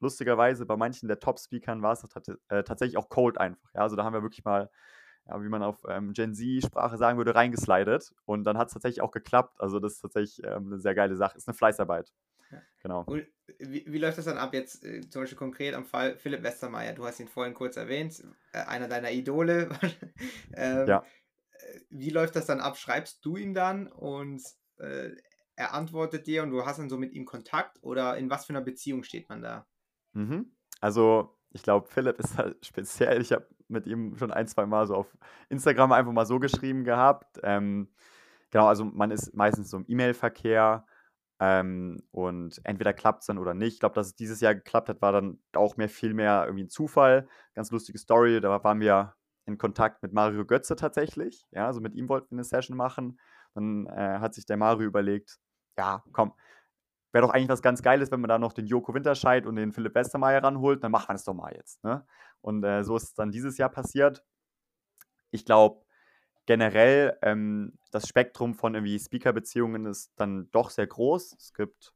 [0.00, 2.04] lustigerweise bei manchen der Top-Speakern war es
[2.48, 3.70] äh, tatsächlich auch cold einfach.
[3.74, 4.70] Ja, also da haben wir wirklich mal
[5.26, 8.14] ja, wie man auf ähm, Gen Z-Sprache sagen würde, reingeslidet.
[8.26, 9.60] Und dann hat es tatsächlich auch geklappt.
[9.60, 11.36] Also das ist tatsächlich ähm, eine sehr geile Sache.
[11.38, 12.12] Ist eine Fleißarbeit.
[12.84, 13.06] Genau.
[13.58, 16.92] Wie, wie, läuft das dann ab jetzt äh, zum Beispiel konkret am Fall Philipp Westermeier?
[16.92, 19.70] Du hast ihn vorhin kurz erwähnt, äh, einer deiner Idole.
[20.54, 21.04] ähm, ja.
[21.52, 22.76] Äh, wie läuft das dann ab?
[22.76, 24.42] Schreibst du ihm dann und
[24.78, 25.12] äh,
[25.56, 28.52] er antwortet dir und du hast dann so mit ihm Kontakt oder in was für
[28.52, 29.66] einer Beziehung steht man da?
[30.12, 30.52] Mhm.
[30.80, 33.20] Also, ich glaube, Philipp ist halt speziell.
[33.22, 35.16] Ich habe mit ihm schon ein, zwei Mal so auf
[35.48, 37.40] Instagram einfach mal so geschrieben gehabt.
[37.42, 37.88] Ähm,
[38.50, 40.86] genau, also man ist meistens so im E-Mail-Verkehr
[41.40, 43.74] ähm, und entweder klappt es dann oder nicht.
[43.74, 46.64] Ich glaube, dass es dieses Jahr geklappt hat, war dann auch mehr viel mehr irgendwie
[46.64, 47.28] ein Zufall.
[47.54, 48.40] Ganz lustige Story.
[48.40, 49.14] Da waren wir
[49.46, 51.46] in Kontakt mit Mario Götze tatsächlich.
[51.50, 53.18] Ja, also mit ihm wollten wir eine Session machen.
[53.54, 55.38] Dann äh, hat sich der Mario überlegt,
[55.76, 56.32] ja, komm,
[57.12, 59.72] wäre doch eigentlich was ganz Geiles, wenn man da noch den Joko Winterscheid und den
[59.72, 61.82] Philipp Westermeier ranholt, dann macht man es doch mal jetzt.
[61.84, 62.04] Ne?
[62.40, 64.24] Und äh, so ist es dann dieses Jahr passiert.
[65.30, 65.83] Ich glaube,
[66.46, 71.36] generell ähm, das Spektrum von irgendwie Speaker-Beziehungen ist dann doch sehr groß.
[71.38, 71.92] Es gibt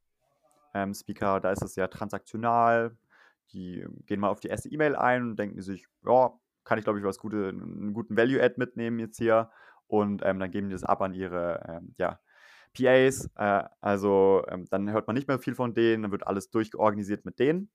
[0.74, 2.96] ähm, Speaker, da ist es sehr transaktional.
[3.52, 6.32] Die gehen mal auf die erste E-Mail ein und denken sich, ja,
[6.64, 9.50] kann ich, glaube ich, was gute, einen guten Value-Add mitnehmen jetzt hier.
[9.86, 12.20] Und ähm, dann geben die das ab an ihre ähm, ja,
[12.76, 13.30] PAs.
[13.36, 17.24] Äh, also ähm, dann hört man nicht mehr viel von denen, dann wird alles durchorganisiert
[17.24, 17.70] mit denen.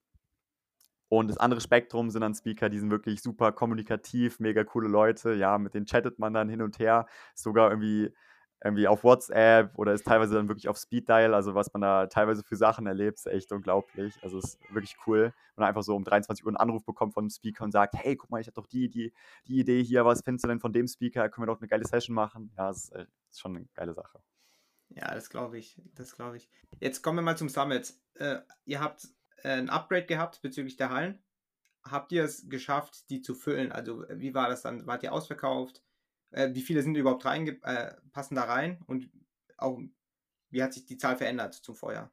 [1.09, 5.33] Und das andere Spektrum sind dann Speaker, die sind wirklich super kommunikativ, mega coole Leute.
[5.33, 8.11] Ja, mit denen chattet man dann hin und her, sogar irgendwie,
[8.63, 11.33] irgendwie auf WhatsApp oder ist teilweise dann wirklich auf Speed Dial.
[11.33, 14.15] Also, was man da teilweise für Sachen erlebt, ist echt unglaublich.
[14.23, 15.33] Also, es ist wirklich cool.
[15.55, 18.15] Man einfach so um 23 Uhr einen Anruf bekommt von einem Speaker und sagt: Hey,
[18.15, 19.13] guck mal, ich hatte doch die, die,
[19.47, 20.05] die Idee hier.
[20.05, 21.29] Was findest du denn von dem Speaker?
[21.29, 22.51] Können wir doch eine geile Session machen?
[22.57, 24.19] Ja, das ist, äh, ist schon eine geile Sache.
[24.95, 25.81] Ja, das glaube ich.
[25.95, 26.49] Das glaube ich.
[26.79, 27.93] Jetzt kommen wir mal zum Summit.
[28.15, 29.07] Äh, ihr habt
[29.43, 31.23] ein Upgrade gehabt bezüglich der Hallen.
[31.83, 33.71] Habt ihr es geschafft, die zu füllen?
[33.71, 34.85] Also, wie war das dann?
[34.87, 35.83] Wart ihr ausverkauft?
[36.31, 38.81] Äh, wie viele sind überhaupt rein, äh, passen da rein?
[38.87, 39.09] Und
[39.57, 39.79] auch,
[40.49, 42.11] wie hat sich die Zahl verändert zum Vorjahr?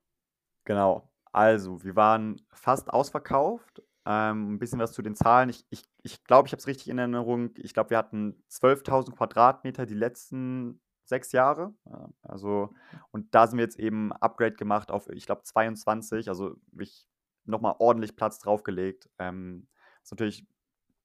[0.64, 1.10] Genau.
[1.32, 3.82] Also, wir waren fast ausverkauft.
[4.06, 5.50] Ähm, ein bisschen was zu den Zahlen.
[5.50, 7.50] Ich glaube, ich, ich, glaub, ich habe es richtig in Erinnerung.
[7.56, 10.80] Ich glaube, wir hatten 12.000 Quadratmeter die letzten
[11.10, 11.74] sechs Jahre.
[12.22, 12.72] Also,
[13.10, 16.28] und da sind wir jetzt eben Upgrade gemacht auf, ich glaube, 22.
[16.28, 17.06] Also ich
[17.44, 19.10] nochmal ordentlich Platz draufgelegt.
[19.18, 19.68] Ähm,
[20.02, 20.46] was natürlich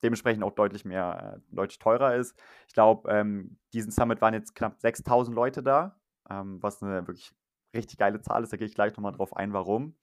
[0.03, 2.39] dementsprechend auch deutlich mehr, äh, deutlich teurer ist.
[2.67, 7.33] Ich glaube, ähm, diesen Summit waren jetzt knapp 6000 Leute da, ähm, was eine wirklich
[7.75, 8.53] richtig geile Zahl ist.
[8.53, 9.97] Da gehe ich gleich nochmal drauf ein, warum.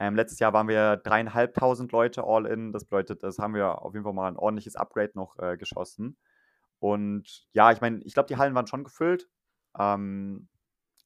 [0.00, 2.72] Ähm, letztes Jahr waren wir dreieinhalbtausend Leute all in.
[2.72, 6.16] Das bedeutet, das haben wir auf jeden Fall mal ein ordentliches Upgrade noch äh, geschossen.
[6.78, 9.28] Und ja, ich meine, ich glaube, die Hallen waren schon gefüllt.
[9.76, 10.48] Ähm,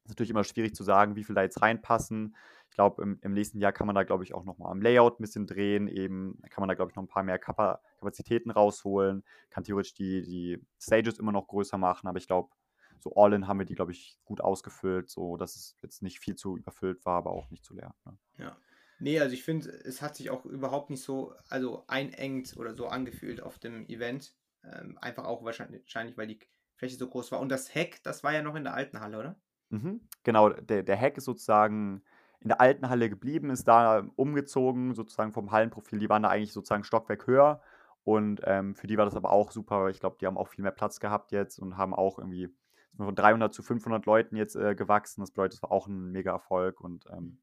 [0.05, 2.37] ist natürlich immer schwierig zu sagen, wie viel da jetzt reinpassen.
[2.69, 5.19] Ich glaube, im, im, nächsten Jahr kann man da, glaube ich, auch nochmal am Layout
[5.19, 5.89] ein bisschen drehen.
[5.89, 9.25] Eben kann man da, glaube ich, noch ein paar mehr Kapazitäten rausholen.
[9.51, 12.09] Kann theoretisch die, die Stages immer noch größer machen.
[12.09, 12.51] Aber ich glaube,
[12.99, 16.37] so all-in haben wir die, glaube ich, gut ausgefüllt, so dass es jetzt nicht viel
[16.37, 17.95] zu überfüllt war, aber auch nicht zu leer.
[18.05, 18.17] Ne?
[18.39, 18.57] Ja.
[18.99, 22.87] Nee, also ich finde, es hat sich auch überhaupt nicht so, also einengt oder so
[22.87, 24.37] angefühlt auf dem Event.
[24.63, 26.39] Ähm, einfach auch wahrscheinlich, wahrscheinlich, weil die
[26.83, 27.39] Fläche so groß war.
[27.39, 29.37] Und das Heck, das war ja noch in der alten Halle, oder?
[29.71, 30.01] Mhm.
[30.25, 32.03] Genau, der, der Heck ist sozusagen
[32.41, 36.01] in der alten Halle geblieben, ist da umgezogen, sozusagen vom Hallenprofil.
[36.01, 37.61] Die waren da eigentlich sozusagen Stockwerk höher.
[38.03, 39.91] Und ähm, für die war das aber auch super.
[39.91, 42.53] Ich glaube, die haben auch viel mehr Platz gehabt jetzt und haben auch irgendwie
[42.97, 45.21] von 300 zu 500 Leuten jetzt äh, gewachsen.
[45.21, 46.81] Das bedeutet, es war auch ein mega Erfolg.
[46.81, 47.39] Und ähm,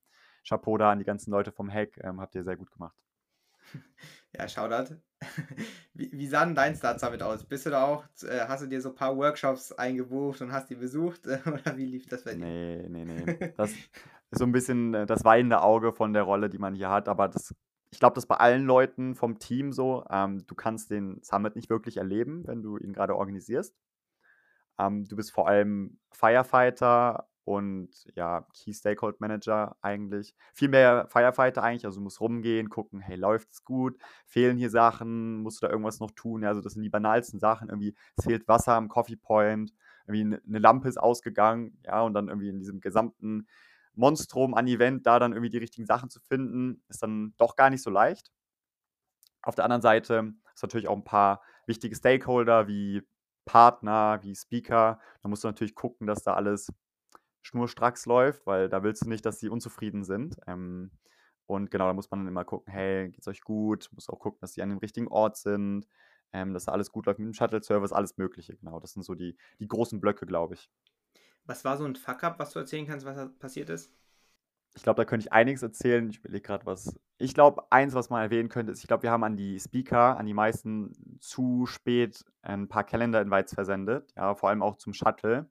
[0.45, 1.97] Chapeau da an die ganzen Leute vom Heck.
[2.03, 2.97] Ähm, habt ihr sehr gut gemacht.
[4.37, 4.95] Ja, Shoutout.
[5.93, 7.43] Wie, wie sah denn dein Start Summit aus?
[7.43, 10.69] Bist du da auch, äh, hast du dir so ein paar Workshops eingebucht und hast
[10.69, 11.25] die besucht?
[11.45, 12.45] Oder wie lief das bei dir?
[12.45, 13.53] Nee, nee, nee.
[13.57, 13.89] Das ist
[14.31, 17.09] so ein bisschen äh, das weinende Auge von der Rolle, die man hier hat.
[17.09, 17.53] Aber das,
[17.91, 20.05] ich glaube, das bei allen Leuten vom Team so.
[20.09, 23.75] Ähm, du kannst den Summit nicht wirklich erleben, wenn du ihn gerade organisierst.
[24.79, 30.35] Ähm, du bist vor allem Firefighter und ja, Key Stakeholder Manager eigentlich.
[30.53, 33.97] Viel mehr Firefighter eigentlich, also du musst rumgehen, gucken, hey, läuft's gut?
[34.27, 35.41] Fehlen hier Sachen?
[35.41, 36.43] Musst du da irgendwas noch tun?
[36.43, 37.69] Ja, also das sind die banalsten Sachen.
[37.69, 39.73] Irgendwie, es fehlt Wasser am Coffee Point,
[40.05, 43.47] irgendwie eine Lampe ist ausgegangen, ja, und dann irgendwie in diesem gesamten
[43.95, 47.71] Monstrum an Event da dann irgendwie die richtigen Sachen zu finden, ist dann doch gar
[47.71, 48.31] nicht so leicht.
[49.41, 53.01] Auf der anderen Seite ist natürlich auch ein paar wichtige Stakeholder wie
[53.45, 54.99] Partner, wie Speaker.
[55.23, 56.71] Da musst du natürlich gucken, dass da alles
[57.49, 60.37] schnurstracks läuft, weil da willst du nicht, dass sie unzufrieden sind.
[60.47, 60.91] Ähm,
[61.47, 63.89] und genau, da muss man dann immer gucken, hey, geht's euch gut?
[63.93, 65.87] Muss auch gucken, dass sie an dem richtigen Ort sind,
[66.31, 68.55] ähm, dass da alles gut läuft mit dem Shuttle-Service, alles Mögliche.
[68.55, 70.69] Genau, das sind so die, die großen Blöcke, glaube ich.
[71.45, 73.91] Was war so ein Fuck-up, was du erzählen kannst, was da passiert ist?
[74.75, 76.07] Ich glaube, da könnte ich einiges erzählen.
[76.11, 76.99] Ich überlege gerade was.
[77.17, 80.17] Ich glaube, eins, was man erwähnen könnte, ist, ich glaube, wir haben an die Speaker,
[80.17, 84.13] an die meisten zu spät ein paar Calendar-Invites versendet.
[84.15, 85.49] Ja, vor allem auch zum Shuttle.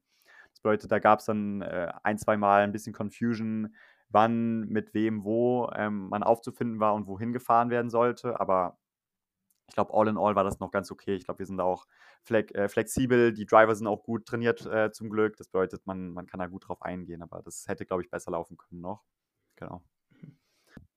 [0.58, 3.74] Das bedeutet, da gab es dann äh, ein, zwei Mal ein bisschen Confusion,
[4.08, 8.40] wann, mit wem, wo ähm, man aufzufinden war und wohin gefahren werden sollte.
[8.40, 8.76] Aber
[9.68, 11.14] ich glaube, all in all war das noch ganz okay.
[11.14, 11.86] Ich glaube, wir sind auch
[12.28, 13.32] äh, flexibel.
[13.32, 15.36] Die Driver sind auch gut trainiert äh, zum Glück.
[15.36, 17.22] Das bedeutet, man, man kann da gut drauf eingehen.
[17.22, 19.04] Aber das hätte, glaube ich, besser laufen können noch.
[19.56, 19.84] Genau.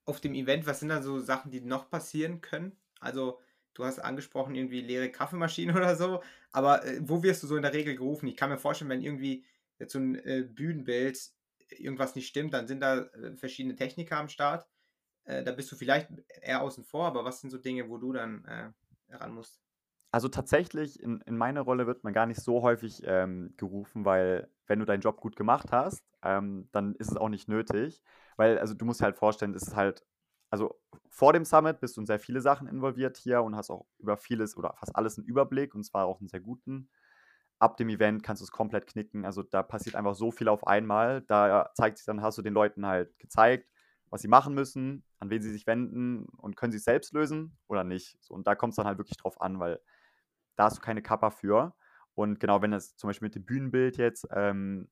[0.06, 2.76] Auf dem Event, was sind da so Sachen, die noch passieren können?
[3.00, 3.40] Also,
[3.74, 6.24] du hast angesprochen, irgendwie leere Kaffeemaschinen oder so.
[6.52, 8.28] Aber äh, wo wirst du so in der Regel gerufen?
[8.28, 9.46] Ich kann mir vorstellen, wenn irgendwie
[9.82, 11.20] jetzt so ein äh, Bühnenbild
[11.70, 14.68] irgendwas nicht stimmt, dann sind da äh, verschiedene Techniker am Start.
[15.24, 16.10] Äh, da bist du vielleicht
[16.42, 19.60] eher außen vor, aber was sind so Dinge, wo du dann äh, ran musst?
[20.12, 24.50] Also tatsächlich, in, in meiner Rolle wird man gar nicht so häufig ähm, gerufen, weil
[24.68, 28.04] wenn du deinen Job gut gemacht hast, ähm, dann ist es auch nicht nötig.
[28.36, 30.06] Weil, also du musst dir halt vorstellen, es ist halt,
[30.50, 33.86] also vor dem Summit bist du in sehr viele Sachen involviert hier und hast auch
[34.00, 36.90] über vieles oder fast alles einen Überblick und zwar auch einen sehr guten.
[37.62, 39.24] Ab dem Event kannst du es komplett knicken.
[39.24, 41.22] Also da passiert einfach so viel auf einmal.
[41.22, 43.70] Da zeigt sich dann, hast du den Leuten halt gezeigt,
[44.10, 47.58] was sie machen müssen, an wen sie sich wenden und können sie es selbst lösen
[47.68, 48.18] oder nicht.
[48.22, 49.80] So, und da kommt es dann halt wirklich drauf an, weil
[50.56, 51.76] da hast du keine Kappa für.
[52.16, 54.90] Und genau, wenn das zum Beispiel mit dem Bühnenbild jetzt ähm,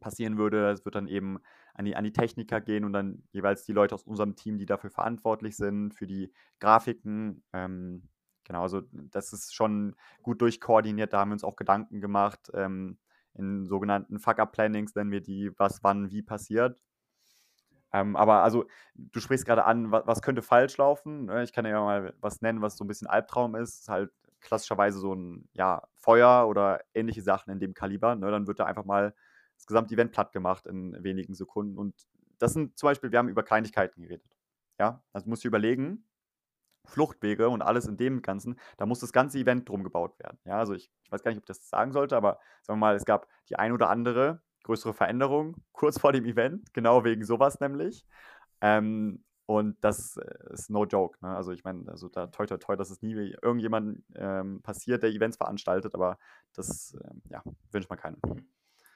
[0.00, 1.38] passieren würde, es wird dann eben
[1.74, 4.66] an die, an die Techniker gehen und dann jeweils die Leute aus unserem Team, die
[4.66, 7.44] dafür verantwortlich sind, für die Grafiken.
[7.52, 8.08] Ähm,
[8.50, 12.50] genau, also das ist schon gut durchkoordiniert, da haben wir uns auch Gedanken gemacht.
[12.52, 12.98] Ähm,
[13.34, 16.82] in sogenannten Fuck-Up-Plannings nennen wir die, was wann wie passiert.
[17.92, 21.26] Ähm, aber also, du sprichst gerade an, was, was, könnte falsch laufen.
[21.26, 21.44] Ne?
[21.44, 23.82] Ich kann ja mal was nennen, was so ein bisschen Albtraum ist.
[23.82, 24.10] Ist halt
[24.40, 28.16] klassischerweise so ein ja, Feuer oder ähnliche Sachen in dem Kaliber.
[28.16, 28.32] Ne?
[28.32, 29.14] Dann wird da einfach mal
[29.56, 31.78] das gesamte Event platt gemacht in wenigen Sekunden.
[31.78, 31.94] Und
[32.40, 34.36] das sind zum Beispiel, wir haben über Kleinigkeiten geredet.
[34.78, 36.04] Ja, also musst du überlegen,
[36.84, 40.38] Fluchtwege und alles in dem Ganzen, da muss das ganze Event drum gebaut werden.
[40.44, 42.86] Ja, also ich, ich weiß gar nicht, ob ich das sagen sollte, aber sagen wir
[42.86, 47.24] mal, es gab die ein oder andere größere Veränderung kurz vor dem Event, genau wegen
[47.24, 48.04] sowas nämlich.
[48.60, 51.18] Ähm, und das äh, ist no joke.
[51.22, 51.34] Ne?
[51.34, 55.10] Also ich meine, also da toi toi toi, dass es nie irgendjemand ähm, passiert, der
[55.10, 56.18] Events veranstaltet, aber
[56.54, 58.20] das ähm, ja, wünscht man keinen.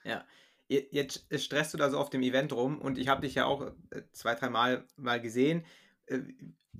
[0.04, 0.24] Ja,
[0.68, 3.72] jetzt stresst du da so auf dem Event rum und ich habe dich ja auch
[3.90, 5.64] äh, zwei, drei Mal mal gesehen.
[6.06, 6.20] Äh,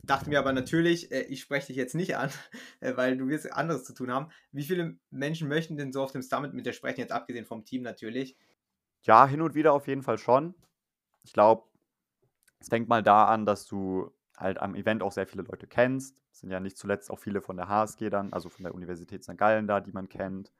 [0.05, 2.31] dachte mir aber natürlich, ich spreche dich jetzt nicht an,
[2.81, 4.31] weil du wirst anderes zu tun haben.
[4.53, 7.65] Wie viele Menschen möchten denn so auf dem Summit mit dir sprechen, jetzt abgesehen vom
[7.65, 8.37] Team natürlich?
[9.03, 10.55] Ja, hin und wieder auf jeden Fall schon.
[11.23, 11.65] Ich glaube,
[12.59, 16.23] es fängt mal da an, dass du halt am Event auch sehr viele Leute kennst.
[16.33, 19.23] Es sind ja nicht zuletzt auch viele von der HSG dann, also von der Universität
[19.23, 19.37] St.
[19.37, 20.53] Gallen da, die man kennt.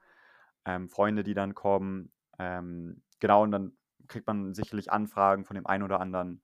[0.65, 2.11] Ähm, Freunde, die dann kommen.
[2.39, 6.41] Ähm, genau, und dann kriegt man sicherlich Anfragen von dem einen oder anderen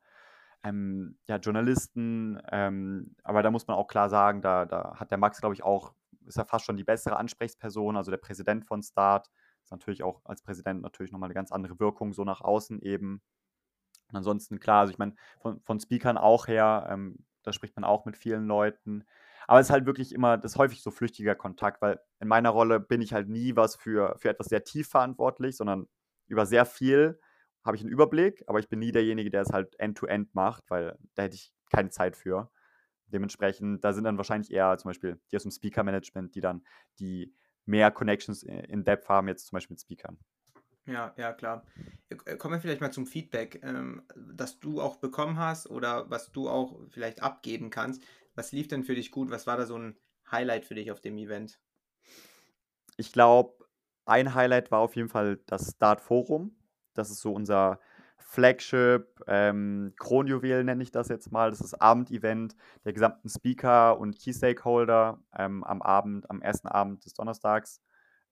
[0.63, 2.41] ähm, ja, Journalisten.
[2.51, 5.63] Ähm, aber da muss man auch klar sagen, da, da hat der Max, glaube ich,
[5.63, 5.93] auch,
[6.25, 9.29] ist er fast schon die bessere Ansprechperson, also der Präsident von Start
[9.63, 13.21] ist natürlich auch als Präsident natürlich nochmal eine ganz andere Wirkung, so nach außen eben.
[14.09, 17.83] Und ansonsten, klar, also ich meine, von, von Speakern auch her, ähm, da spricht man
[17.83, 19.05] auch mit vielen Leuten.
[19.47, 22.49] Aber es ist halt wirklich immer, das ist häufig so flüchtiger Kontakt, weil in meiner
[22.49, 25.87] Rolle bin ich halt nie was für, für etwas sehr tief verantwortlich, sondern
[26.27, 27.19] über sehr viel
[27.63, 30.69] habe ich einen Überblick, aber ich bin nie derjenige, der es halt end-to-end -end macht,
[30.69, 32.51] weil da hätte ich keine Zeit für.
[33.07, 36.63] Dementsprechend, da sind dann wahrscheinlich eher zum Beispiel die aus dem Speaker-Management, die dann
[36.99, 37.33] die
[37.65, 40.17] mehr Connections in Depth haben, jetzt zum Beispiel mit Speakern.
[40.85, 41.65] Ja, ja, klar.
[42.09, 46.31] Äh, kommen wir vielleicht mal zum Feedback, ähm, das du auch bekommen hast oder was
[46.31, 48.03] du auch vielleicht abgeben kannst.
[48.33, 49.29] Was lief denn für dich gut?
[49.29, 49.97] Was war da so ein
[50.31, 51.59] Highlight für dich auf dem Event?
[52.97, 53.65] Ich glaube,
[54.05, 56.55] ein Highlight war auf jeden Fall das Start Forum.
[56.93, 57.79] Das ist so unser
[58.17, 61.49] Flagship, ähm, Kronjuwel nenne ich das jetzt mal.
[61.49, 66.67] Das ist das Abendevent der gesamten Speaker und Key Stakeholder ähm, am Abend, am ersten
[66.67, 67.81] Abend des Donnerstags.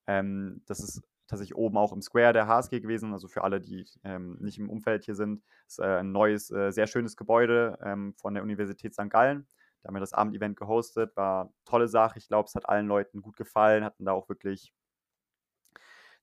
[0.07, 3.85] Ähm, das ist tatsächlich oben auch im Square der HSG gewesen, also für alle, die
[4.03, 5.43] ähm, nicht im Umfeld hier sind.
[5.65, 9.09] Das ist äh, ein neues, äh, sehr schönes Gebäude ähm, von der Universität St.
[9.09, 9.47] Gallen.
[9.81, 12.17] Da haben wir das Abendevent gehostet, war tolle Sache.
[12.17, 14.73] Ich glaube, es hat allen Leuten gut gefallen, hatten da auch wirklich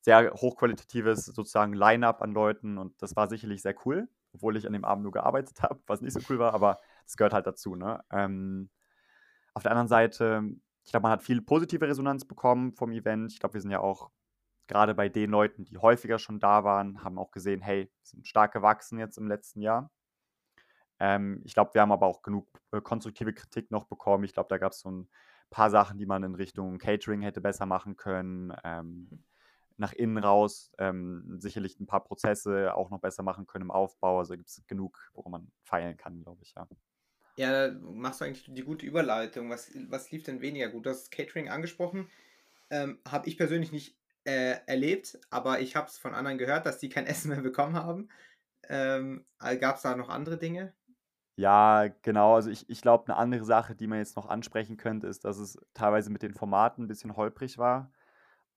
[0.06, 4.72] sehr hochqualitatives sozusagen Line-up an Leuten und das war sicherlich sehr cool, obwohl ich an
[4.72, 7.74] dem Abend nur gearbeitet habe, was nicht so cool war, aber es gehört halt dazu.
[7.74, 8.00] Ne?
[8.12, 8.70] Ähm,
[9.52, 10.44] auf der anderen Seite,
[10.84, 13.32] ich glaube, man hat viel positive Resonanz bekommen vom Event.
[13.32, 14.10] Ich glaube, wir sind ja auch
[14.68, 18.28] gerade bei den Leuten, die häufiger schon da waren, haben auch gesehen, hey, wir sind
[18.28, 19.90] stark gewachsen jetzt im letzten Jahr.
[21.00, 24.22] Ähm, ich glaube, wir haben aber auch genug äh, konstruktive Kritik noch bekommen.
[24.22, 25.08] Ich glaube, da gab es so ein
[25.50, 28.54] paar Sachen, die man in Richtung Catering hätte besser machen können.
[28.62, 29.24] Ähm, mhm.
[29.78, 34.18] Nach innen raus ähm, sicherlich ein paar Prozesse auch noch besser machen können im Aufbau.
[34.18, 36.66] Also gibt es genug, worum man feilen kann, glaube ich, ja.
[37.36, 39.50] Ja, machst du eigentlich die gute Überleitung.
[39.50, 40.86] Was, was lief denn weniger gut?
[40.86, 42.08] Du hast Catering angesprochen.
[42.70, 46.78] Ähm, Habe ich persönlich nicht äh, erlebt, aber ich habe es von anderen gehört, dass
[46.78, 48.08] die kein Essen mehr bekommen haben.
[48.68, 50.72] Ähm, Gab es da noch andere Dinge?
[51.36, 52.34] Ja, genau.
[52.34, 55.38] Also ich, ich glaube, eine andere Sache, die man jetzt noch ansprechen könnte, ist, dass
[55.38, 57.92] es teilweise mit den Formaten ein bisschen holprig war.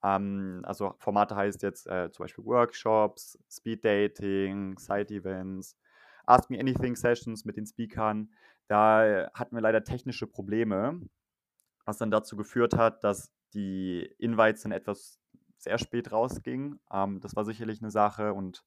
[0.04, 5.78] Ähm, also Formate heißt jetzt äh, zum Beispiel Workshops, Speed Dating, Side-Events,
[6.26, 8.32] Ask Me Anything Sessions mit den Speakern.
[8.68, 11.02] Da äh, hatten wir leider technische Probleme,
[11.86, 15.20] was dann dazu geführt hat, dass die Invites dann etwas
[15.58, 16.80] sehr spät rausgingen.
[16.92, 18.64] Ähm, das war sicherlich eine Sache und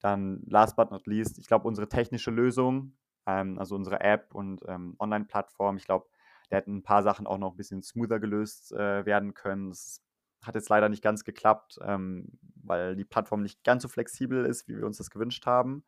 [0.00, 4.60] dann last but not least, ich glaube, unsere technische Lösung, ähm, also unsere App und
[4.68, 6.06] ähm, Online-Plattform, ich glaube,
[6.50, 9.70] da hätten ein paar Sachen auch noch ein bisschen smoother gelöst äh, werden können.
[9.70, 10.02] Das
[10.46, 14.68] hat jetzt leider nicht ganz geklappt, ähm, weil die Plattform nicht ganz so flexibel ist,
[14.68, 15.84] wie wir uns das gewünscht haben.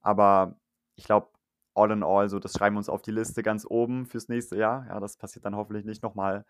[0.00, 0.58] Aber
[0.96, 1.28] ich glaube,
[1.74, 4.56] all in all, so das schreiben wir uns auf die Liste ganz oben fürs nächste
[4.56, 4.86] Jahr.
[4.88, 6.44] Ja, das passiert dann hoffentlich nicht nochmal.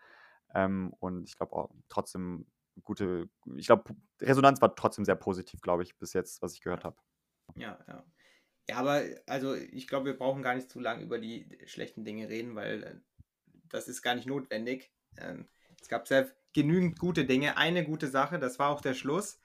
[0.53, 2.45] Ähm, und ich glaube trotzdem
[2.83, 6.83] gute, ich glaube, Resonanz war trotzdem sehr positiv, glaube ich, bis jetzt, was ich gehört
[6.83, 6.97] habe.
[7.55, 8.03] Ja, ja.
[8.69, 12.29] Ja, aber also ich glaube, wir brauchen gar nicht zu lange über die schlechten Dinge
[12.29, 12.95] reden, weil äh,
[13.67, 14.93] das ist gar nicht notwendig.
[15.17, 15.49] Ähm,
[15.81, 17.57] es gab sehr genügend gute Dinge.
[17.57, 19.39] Eine gute Sache, das war auch der Schluss,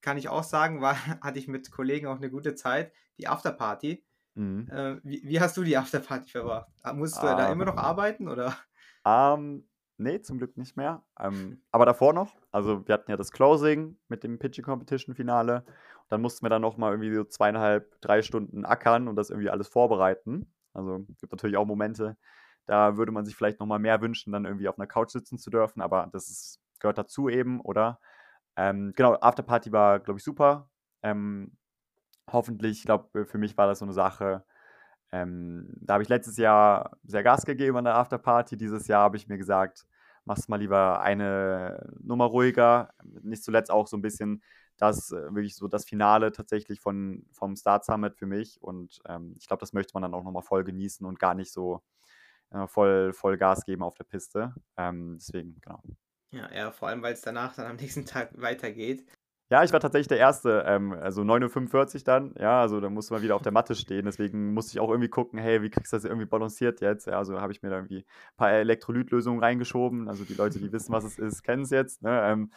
[0.00, 4.04] kann ich auch sagen, war, hatte ich mit Kollegen auch eine gute Zeit, die Afterparty.
[4.34, 4.68] Mhm.
[4.70, 6.68] Äh, wie, wie, hast du die Afterparty verbracht?
[6.94, 7.36] Musst du ah.
[7.36, 8.56] da immer noch arbeiten oder?
[9.04, 11.04] Ähm, nee, zum Glück nicht mehr.
[11.20, 12.34] Ähm, aber davor noch.
[12.50, 15.64] Also wir hatten ja das Closing mit dem Pitching Competition Finale.
[16.08, 19.50] Dann mussten wir dann noch mal irgendwie so zweieinhalb, drei Stunden ackern und das irgendwie
[19.50, 20.52] alles vorbereiten.
[20.72, 22.16] Also es gibt natürlich auch Momente,
[22.66, 25.38] da würde man sich vielleicht noch mal mehr wünschen, dann irgendwie auf einer Couch sitzen
[25.38, 28.00] zu dürfen, aber das ist, gehört dazu eben, oder?
[28.56, 30.70] Ähm, genau, Afterparty war, glaube ich, super.
[31.02, 31.56] Ähm,
[32.30, 34.44] hoffentlich, ich glaube, für mich war das so eine Sache.
[35.12, 38.56] Ähm, da habe ich letztes Jahr sehr Gas gegeben an der Afterparty.
[38.56, 39.86] Dieses Jahr habe ich mir gesagt,
[40.24, 42.90] mach's mal lieber eine Nummer ruhiger.
[43.22, 44.42] Nicht zuletzt auch so ein bisschen
[44.76, 48.60] das äh, wirklich so das Finale tatsächlich von, vom Start Summit für mich.
[48.62, 51.52] Und ähm, ich glaube, das möchte man dann auch nochmal voll genießen und gar nicht
[51.52, 51.82] so
[52.66, 54.54] voll, voll Gas geben auf der Piste.
[54.76, 55.82] Ähm, deswegen, genau.
[56.30, 59.04] Ja, ja, vor allem, weil es danach dann am nächsten Tag weitergeht.
[59.50, 63.12] Ja, ich war tatsächlich der Erste, ähm, also 9.45 Uhr dann, ja, also da musste
[63.12, 65.92] man wieder auf der Matte stehen, deswegen musste ich auch irgendwie gucken, hey, wie kriegst
[65.92, 67.06] du das irgendwie balanciert jetzt?
[67.06, 70.72] Ja, also habe ich mir da irgendwie ein paar Elektrolytlösungen reingeschoben, also die Leute, die
[70.72, 72.22] wissen, was es ist, kennen es jetzt, ne?
[72.24, 72.50] Ähm,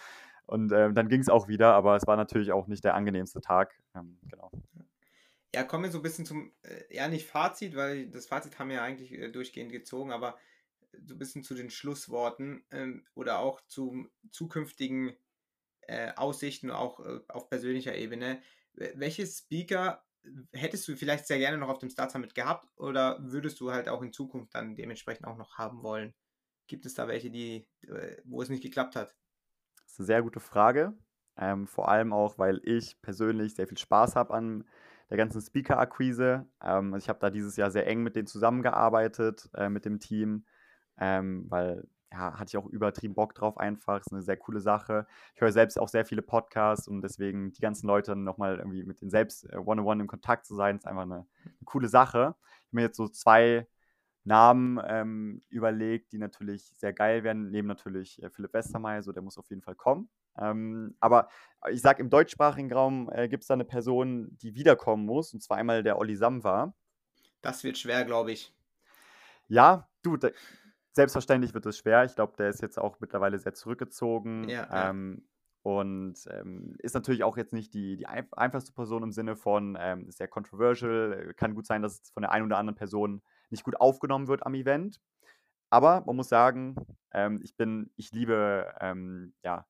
[0.45, 3.41] und ähm, dann ging es auch wieder, aber es war natürlich auch nicht der angenehmste
[3.41, 4.49] Tag, ähm, genau.
[5.55, 8.69] Ja, kommen wir so ein bisschen zum, äh, ja nicht Fazit, weil das Fazit haben
[8.69, 10.37] wir ja eigentlich äh, durchgehend gezogen, aber
[11.05, 15.15] so ein bisschen zu den Schlussworten ähm, oder auch zu zukünftigen
[15.81, 18.41] äh, Aussichten, auch äh, auf persönlicher Ebene.
[18.73, 20.05] Welche Speaker
[20.51, 23.89] hättest du vielleicht sehr gerne noch auf dem Start Summit gehabt oder würdest du halt
[23.89, 26.13] auch in Zukunft dann dementsprechend auch noch haben wollen?
[26.67, 29.15] Gibt es da welche, die, äh, wo es nicht geklappt hat?
[29.83, 30.93] Das ist eine sehr gute Frage.
[31.37, 34.67] Ähm, vor allem auch, weil ich persönlich sehr viel Spaß habe an
[35.09, 36.47] der ganzen Speaker-Akquise.
[36.61, 39.99] Ähm, also ich habe da dieses Jahr sehr eng mit denen zusammengearbeitet, äh, mit dem
[39.99, 40.45] Team,
[40.99, 43.99] ähm, weil ja, hatte ich auch übertrieben Bock drauf einfach.
[43.99, 45.07] Ist eine sehr coole Sache.
[45.35, 49.01] Ich höre selbst auch sehr viele Podcasts und deswegen die ganzen Leute nochmal irgendwie mit
[49.01, 52.35] denen selbst äh, one-on-one in Kontakt zu sein, ist einfach eine, eine coole Sache.
[52.39, 53.67] Ich habe mir jetzt so zwei
[54.23, 57.49] Namen ähm, überlegt, die natürlich sehr geil werden.
[57.49, 60.09] Neben natürlich äh, Philipp Westermeier, so der muss auf jeden Fall kommen.
[60.39, 61.29] Ähm, aber
[61.71, 65.41] ich sage, im deutschsprachigen Raum äh, gibt es da eine Person, die wiederkommen muss, und
[65.41, 66.73] zwar einmal der Olli Samwa.
[67.41, 68.53] Das wird schwer, glaube ich.
[69.47, 70.29] Ja, du, da,
[70.93, 72.03] selbstverständlich wird es schwer.
[72.05, 74.49] Ich glaube, der ist jetzt auch mittlerweile sehr zurückgezogen.
[74.49, 75.27] Ja, ähm,
[75.63, 80.09] Und ähm, ist natürlich auch jetzt nicht die, die einfachste Person im Sinne von, ähm,
[80.11, 81.33] sehr controversial.
[81.35, 84.45] Kann gut sein, dass es von der einen oder anderen Person nicht gut aufgenommen wird
[84.45, 85.01] am Event.
[85.69, 86.75] Aber man muss sagen,
[87.11, 89.67] ähm, ich bin, ich liebe ähm, ja,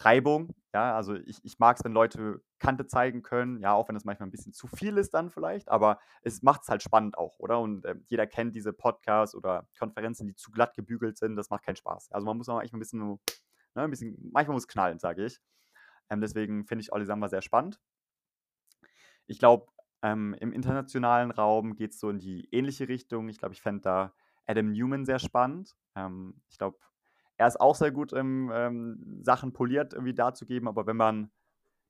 [0.00, 0.54] Reibung.
[0.74, 4.04] Ja, also ich, ich mag es, wenn Leute Kante zeigen können, ja, auch wenn es
[4.04, 7.38] manchmal ein bisschen zu viel ist dann vielleicht, aber es macht es halt spannend auch,
[7.38, 7.58] oder?
[7.60, 11.64] Und äh, jeder kennt diese Podcasts oder Konferenzen, die zu glatt gebügelt sind, das macht
[11.64, 12.12] keinen Spaß.
[12.12, 13.18] Also man muss auch manchmal ein bisschen, ne,
[13.82, 15.40] ein bisschen manchmal muss knallen, sage ich.
[16.10, 17.80] Ähm, deswegen finde ich Olisamba sehr spannend.
[19.26, 19.66] Ich glaube,
[20.02, 23.28] ähm, im internationalen Raum geht es so in die ähnliche Richtung.
[23.28, 24.14] Ich glaube, ich fände da
[24.46, 25.76] Adam Newman sehr spannend.
[25.94, 26.78] Ähm, ich glaube,
[27.38, 31.30] er ist auch sehr gut im ähm, Sachen poliert irgendwie darzugeben, aber wenn man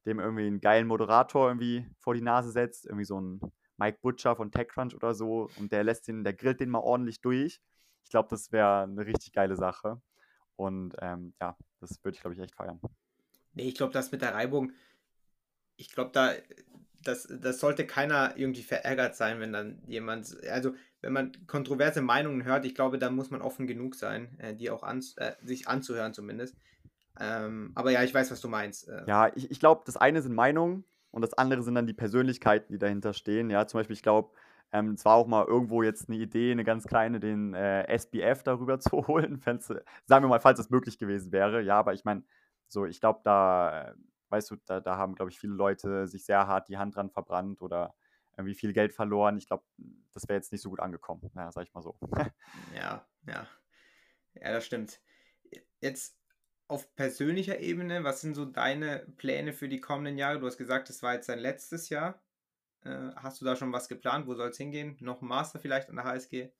[0.07, 3.41] dem irgendwie einen geilen Moderator irgendwie vor die Nase setzt, irgendwie so ein
[3.79, 7.21] Mike Butcher von TechCrunch oder so, und der lässt den, der grillt den mal ordentlich
[7.21, 7.61] durch.
[8.05, 10.01] Ich glaube, das wäre eine richtig geile Sache.
[10.57, 12.81] Und ähm, ja, das würde ich, glaube ich, echt feiern.
[13.55, 14.73] Nee, ich glaube, das mit der Reibung,
[15.77, 16.33] ich glaube, da,
[17.05, 22.45] das, das sollte keiner irgendwie verärgert sein, wenn dann jemand, also wenn man kontroverse Meinungen
[22.45, 25.69] hört, ich glaube, da muss man offen genug sein, äh, die auch an, äh, sich
[25.69, 26.57] anzuhören zumindest.
[27.21, 28.89] Ähm, aber ja, ich weiß, was du meinst.
[28.89, 29.03] Äh.
[29.07, 32.73] Ja, ich, ich glaube, das eine sind Meinungen und das andere sind dann die Persönlichkeiten,
[32.73, 33.51] die dahinter stehen.
[33.51, 34.31] Ja, zum Beispiel, ich glaube,
[34.71, 38.43] Ähm, es war auch mal irgendwo jetzt eine Idee, eine ganz kleine, den äh, SBF
[38.43, 39.41] darüber zu holen.
[39.43, 41.63] sagen wir mal, falls es möglich gewesen wäre.
[41.63, 42.23] Ja, aber ich meine,
[42.69, 43.95] so, ich glaube, da, äh,
[44.29, 47.11] weißt du, da, da haben, glaube ich, viele Leute sich sehr hart die Hand dran
[47.11, 47.95] verbrannt oder
[48.39, 49.37] irgendwie viel Geld verloren.
[49.37, 49.65] Ich glaube,
[50.13, 51.97] das wäre jetzt nicht so gut angekommen, ja, sag ich mal so.
[52.75, 53.47] ja, ja.
[54.35, 55.01] Ja, das stimmt.
[55.81, 56.17] Jetzt
[56.69, 60.39] auf persönlicher Ebene, was sind so deine Pläne für die kommenden Jahre?
[60.39, 62.23] Du hast gesagt, es war jetzt dein letztes Jahr.
[62.85, 64.27] Äh, hast du da schon was geplant?
[64.27, 64.97] Wo soll es hingehen?
[65.01, 66.51] Noch ein Master vielleicht an der HSG?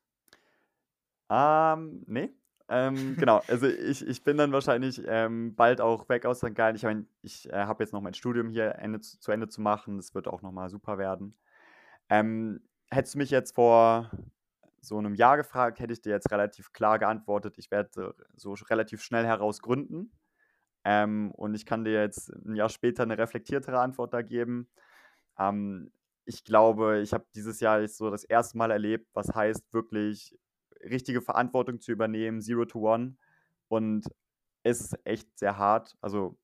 [1.31, 2.35] Ähm, nee.
[2.71, 6.55] Ähm, genau, also ich, ich bin dann wahrscheinlich ähm, bald auch weg aus St.
[6.55, 6.77] Gallen.
[6.77, 9.61] Ich meine, ich äh, habe jetzt noch mein Studium hier Ende, zu, zu Ende zu
[9.61, 9.97] machen.
[9.97, 11.35] Das wird auch nochmal super werden.
[12.09, 14.11] Ähm, hättest du mich jetzt vor
[14.81, 19.03] so einem Jahr gefragt, hätte ich dir jetzt relativ klar geantwortet, ich werde so relativ
[19.03, 20.13] schnell heraus gründen.
[20.85, 24.71] Ähm, und ich kann dir jetzt ein Jahr später eine reflektiertere Antwort da geben.
[25.39, 25.93] Ähm,
[26.25, 30.39] ich glaube, ich habe dieses Jahr so das erste Mal erlebt, was heißt wirklich
[30.83, 33.17] richtige Verantwortung zu übernehmen, Zero to One.
[33.69, 34.07] Und
[34.63, 35.97] es ist echt sehr hart.
[36.01, 36.39] Also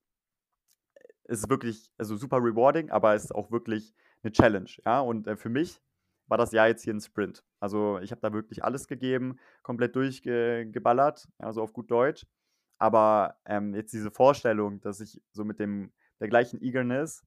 [1.24, 3.94] es ist wirklich also super rewarding, aber es ist auch wirklich
[4.24, 4.70] eine Challenge.
[4.84, 5.00] Ja?
[5.00, 5.80] Und äh, für mich
[6.26, 7.44] war das Jahr jetzt hier ein Sprint.
[7.60, 12.26] Also ich habe da wirklich alles gegeben, komplett durchgeballert, also auf gut Deutsch.
[12.78, 17.24] Aber ähm, jetzt diese Vorstellung, dass ich so mit dem der gleichen Eagerness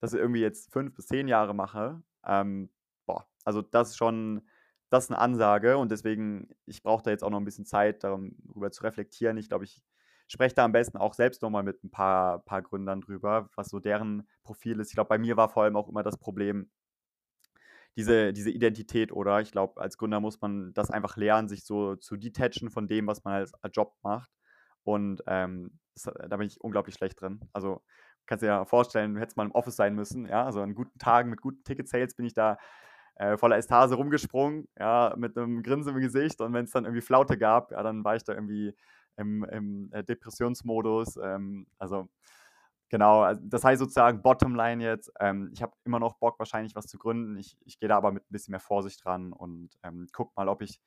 [0.00, 2.70] das irgendwie jetzt fünf bis zehn Jahre mache, ähm,
[3.06, 4.46] boah, also das ist schon,
[4.90, 8.04] das ist eine Ansage und deswegen, ich brauche da jetzt auch noch ein bisschen Zeit,
[8.04, 9.38] darüber zu reflektieren.
[9.38, 9.82] Ich glaube, ich
[10.28, 13.80] spreche da am besten auch selbst nochmal mit ein paar, paar Gründern drüber, was so
[13.80, 14.88] deren Profil ist.
[14.88, 16.70] Ich glaube, bei mir war vor allem auch immer das Problem,
[17.96, 19.40] diese, diese Identität, oder?
[19.40, 23.06] Ich glaube, als Gründer muss man das einfach lernen, sich so zu detachen von dem,
[23.06, 24.30] was man als Job macht.
[24.84, 27.40] Und ähm, das, da bin ich unglaublich schlecht drin.
[27.52, 27.82] Also
[28.26, 30.26] kannst dir ja vorstellen, du hättest mal im Office sein müssen.
[30.26, 32.58] Ja, also an guten Tagen mit guten Ticket-Sales bin ich da
[33.14, 36.40] äh, voller Estase rumgesprungen, ja, mit einem Grinsen im Gesicht.
[36.40, 38.76] Und wenn es dann irgendwie Flaute gab, ja, dann war ich da irgendwie
[39.16, 41.16] im, im äh, Depressionsmodus.
[41.16, 42.08] Ähm, also
[42.88, 45.12] genau, also das heißt sozusagen Bottomline jetzt.
[45.20, 47.36] Ähm, ich habe immer noch Bock, wahrscheinlich was zu gründen.
[47.36, 50.48] Ich, ich gehe da aber mit ein bisschen mehr Vorsicht dran und ähm, guck mal,
[50.48, 50.80] ob ich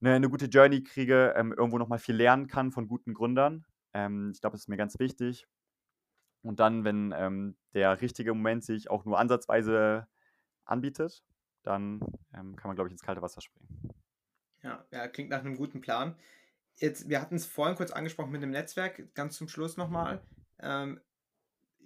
[0.00, 3.64] eine, eine gute Journey kriege, ähm, irgendwo nochmal viel lernen kann von guten Gründern.
[3.92, 5.46] Ähm, ich glaube, das ist mir ganz wichtig.
[6.42, 10.06] Und dann, wenn ähm, der richtige Moment sich auch nur ansatzweise
[10.66, 11.24] anbietet,
[11.62, 12.00] dann
[12.34, 13.68] ähm, kann man, glaube ich, ins kalte Wasser springen.
[14.62, 16.16] Ja, ja, klingt nach einem guten Plan.
[16.76, 20.22] Jetzt, wir hatten es vorhin kurz angesprochen mit dem Netzwerk, ganz zum Schluss nochmal.
[20.60, 21.00] Ähm,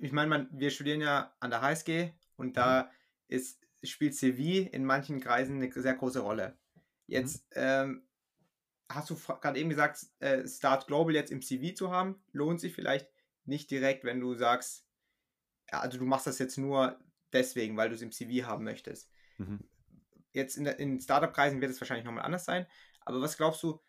[0.01, 2.89] ich meine, wir studieren ja an der HSG und da mhm.
[3.28, 6.57] ist, spielt CV in manchen Kreisen eine sehr große Rolle.
[7.07, 7.62] Jetzt mhm.
[7.62, 8.09] ähm,
[8.89, 12.74] hast du gerade eben gesagt, äh, Start Global jetzt im CV zu haben, lohnt sich
[12.74, 13.09] vielleicht
[13.45, 14.86] nicht direkt, wenn du sagst,
[15.70, 16.99] ja, also du machst das jetzt nur
[17.32, 19.11] deswegen, weil du es im CV haben möchtest.
[19.36, 19.61] Mhm.
[20.32, 22.66] Jetzt in, in Startup-Kreisen wird es wahrscheinlich nochmal anders sein.
[23.01, 23.80] Aber was glaubst du,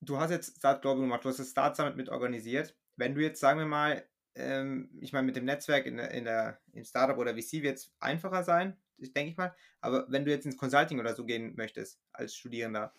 [0.00, 2.76] du hast jetzt Start Global gemacht, du hast das Start Summit mit organisiert.
[2.96, 6.24] Wenn du jetzt, sagen wir mal, ähm, ich meine, mit dem Netzwerk in der, in
[6.24, 9.54] der, im Startup oder VC wird es einfacher sein, denke ich mal.
[9.80, 12.92] Aber wenn du jetzt ins Consulting oder so gehen möchtest als Studierender,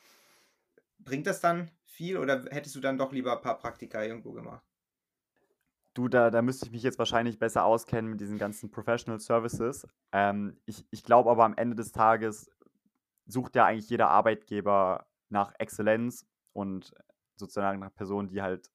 [0.99, 4.63] bringt das dann viel oder hättest du dann doch lieber ein paar Praktika irgendwo gemacht?
[5.93, 9.87] Du, da, da müsste ich mich jetzt wahrscheinlich besser auskennen mit diesen ganzen Professional Services.
[10.11, 12.51] Ähm, ich ich glaube aber am Ende des Tages
[13.25, 16.93] sucht ja eigentlich jeder Arbeitgeber nach Exzellenz und
[17.35, 18.69] sozusagen nach Personen, die halt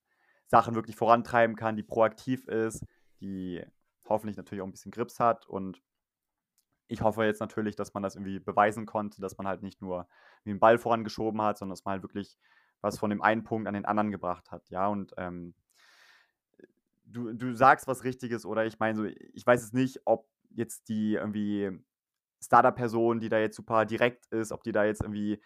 [0.47, 2.85] Sachen wirklich vorantreiben kann, die proaktiv ist,
[3.21, 3.65] die
[4.09, 5.47] hoffentlich natürlich auch ein bisschen Grips hat.
[5.47, 5.83] Und
[6.89, 10.09] ich hoffe jetzt natürlich, dass man das irgendwie beweisen konnte, dass man halt nicht nur
[10.45, 12.39] einen Ball vorangeschoben hat, sondern dass man halt wirklich
[12.81, 14.69] was von dem einen Punkt an den anderen gebracht hat.
[14.69, 15.55] Ja, und ähm,
[17.05, 20.89] du, du sagst was Richtiges oder ich meine so, ich weiß es nicht, ob jetzt
[20.89, 21.71] die irgendwie
[22.43, 25.41] Startup-Person, die da jetzt super direkt ist, ob die da jetzt irgendwie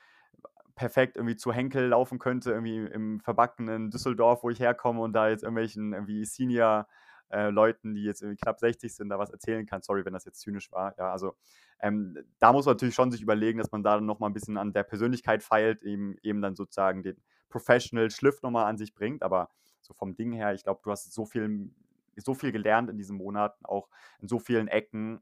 [0.77, 5.29] perfekt irgendwie zu Henkel laufen könnte, irgendwie im verbackenen Düsseldorf, wo ich herkomme und da
[5.29, 6.87] jetzt irgendwelchen irgendwie Senior
[7.31, 9.83] äh, Leuten, die jetzt irgendwie knapp 60 sind, da was erzählen kann.
[9.83, 10.95] Sorry, wenn das jetzt zynisch war.
[10.99, 11.35] Ja, also
[11.81, 14.59] ähm, da muss man natürlich schon sich überlegen, dass man da dann nochmal ein bisschen
[14.59, 17.17] an der Persönlichkeit feilt, eben, eben dann sozusagen den
[17.49, 19.23] Professional Schliff nochmal an sich bringt.
[19.23, 19.49] Aber
[19.81, 21.71] so vom Ding her, ich glaube, du hast so viel,
[22.17, 23.89] so viel gelernt in diesen Monaten, auch
[24.21, 25.21] in so vielen Ecken.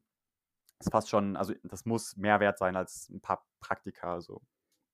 [0.78, 4.12] Das ist fast schon, also das muss mehr wert sein als ein paar Praktika.
[4.12, 4.42] Also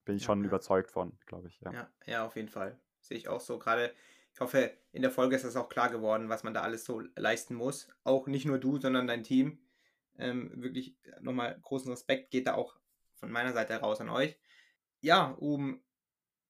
[0.05, 0.46] bin ich ja, schon ja.
[0.46, 1.61] überzeugt von, glaube ich.
[1.61, 1.72] Ja.
[1.72, 1.90] ja.
[2.07, 2.78] Ja, auf jeden Fall.
[3.01, 3.59] Sehe ich auch so.
[3.59, 3.92] Gerade,
[4.32, 7.03] ich hoffe, in der Folge ist das auch klar geworden, was man da alles so
[7.16, 7.88] leisten muss.
[8.05, 9.59] Auch nicht nur du, sondern dein Team.
[10.18, 12.78] Ähm, wirklich nochmal großen Respekt geht da auch
[13.14, 14.38] von meiner Seite heraus an euch.
[15.01, 15.82] Ja, um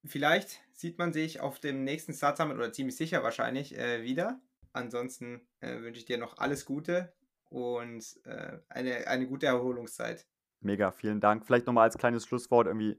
[0.05, 4.41] vielleicht sieht man sich auf dem nächsten Start Summit oder ziemlich sicher wahrscheinlich äh, wieder.
[4.73, 7.13] Ansonsten äh, wünsche ich dir noch alles Gute
[7.49, 10.27] und äh, eine, eine gute Erholungszeit.
[10.61, 11.45] Mega, vielen Dank.
[11.45, 12.99] Vielleicht nochmal als kleines Schlusswort irgendwie,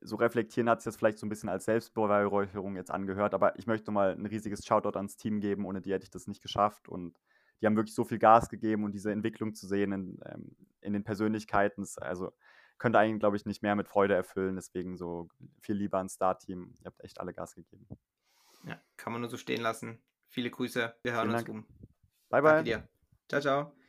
[0.00, 3.66] so reflektieren hat es jetzt vielleicht so ein bisschen als Selbstbeweihräucherung jetzt angehört, aber ich
[3.66, 6.88] möchte mal ein riesiges Shoutout ans Team geben, ohne die hätte ich das nicht geschafft
[6.88, 7.18] und
[7.60, 10.92] die haben wirklich so viel Gas gegeben und diese Entwicklung zu sehen in, ähm, in
[10.92, 12.32] den Persönlichkeiten, also
[12.82, 14.56] könnte einen, glaube ich, nicht mehr mit Freude erfüllen.
[14.56, 15.28] Deswegen so
[15.60, 16.74] viel lieber ans Star-Team.
[16.80, 17.86] Ihr habt echt alle Gas gegeben.
[18.64, 20.02] Ja, kann man nur so stehen lassen.
[20.26, 20.92] Viele Grüße.
[21.02, 21.64] Wir hören uns um.
[22.28, 22.88] Bye, bye.
[23.28, 23.81] Ciao, ciao.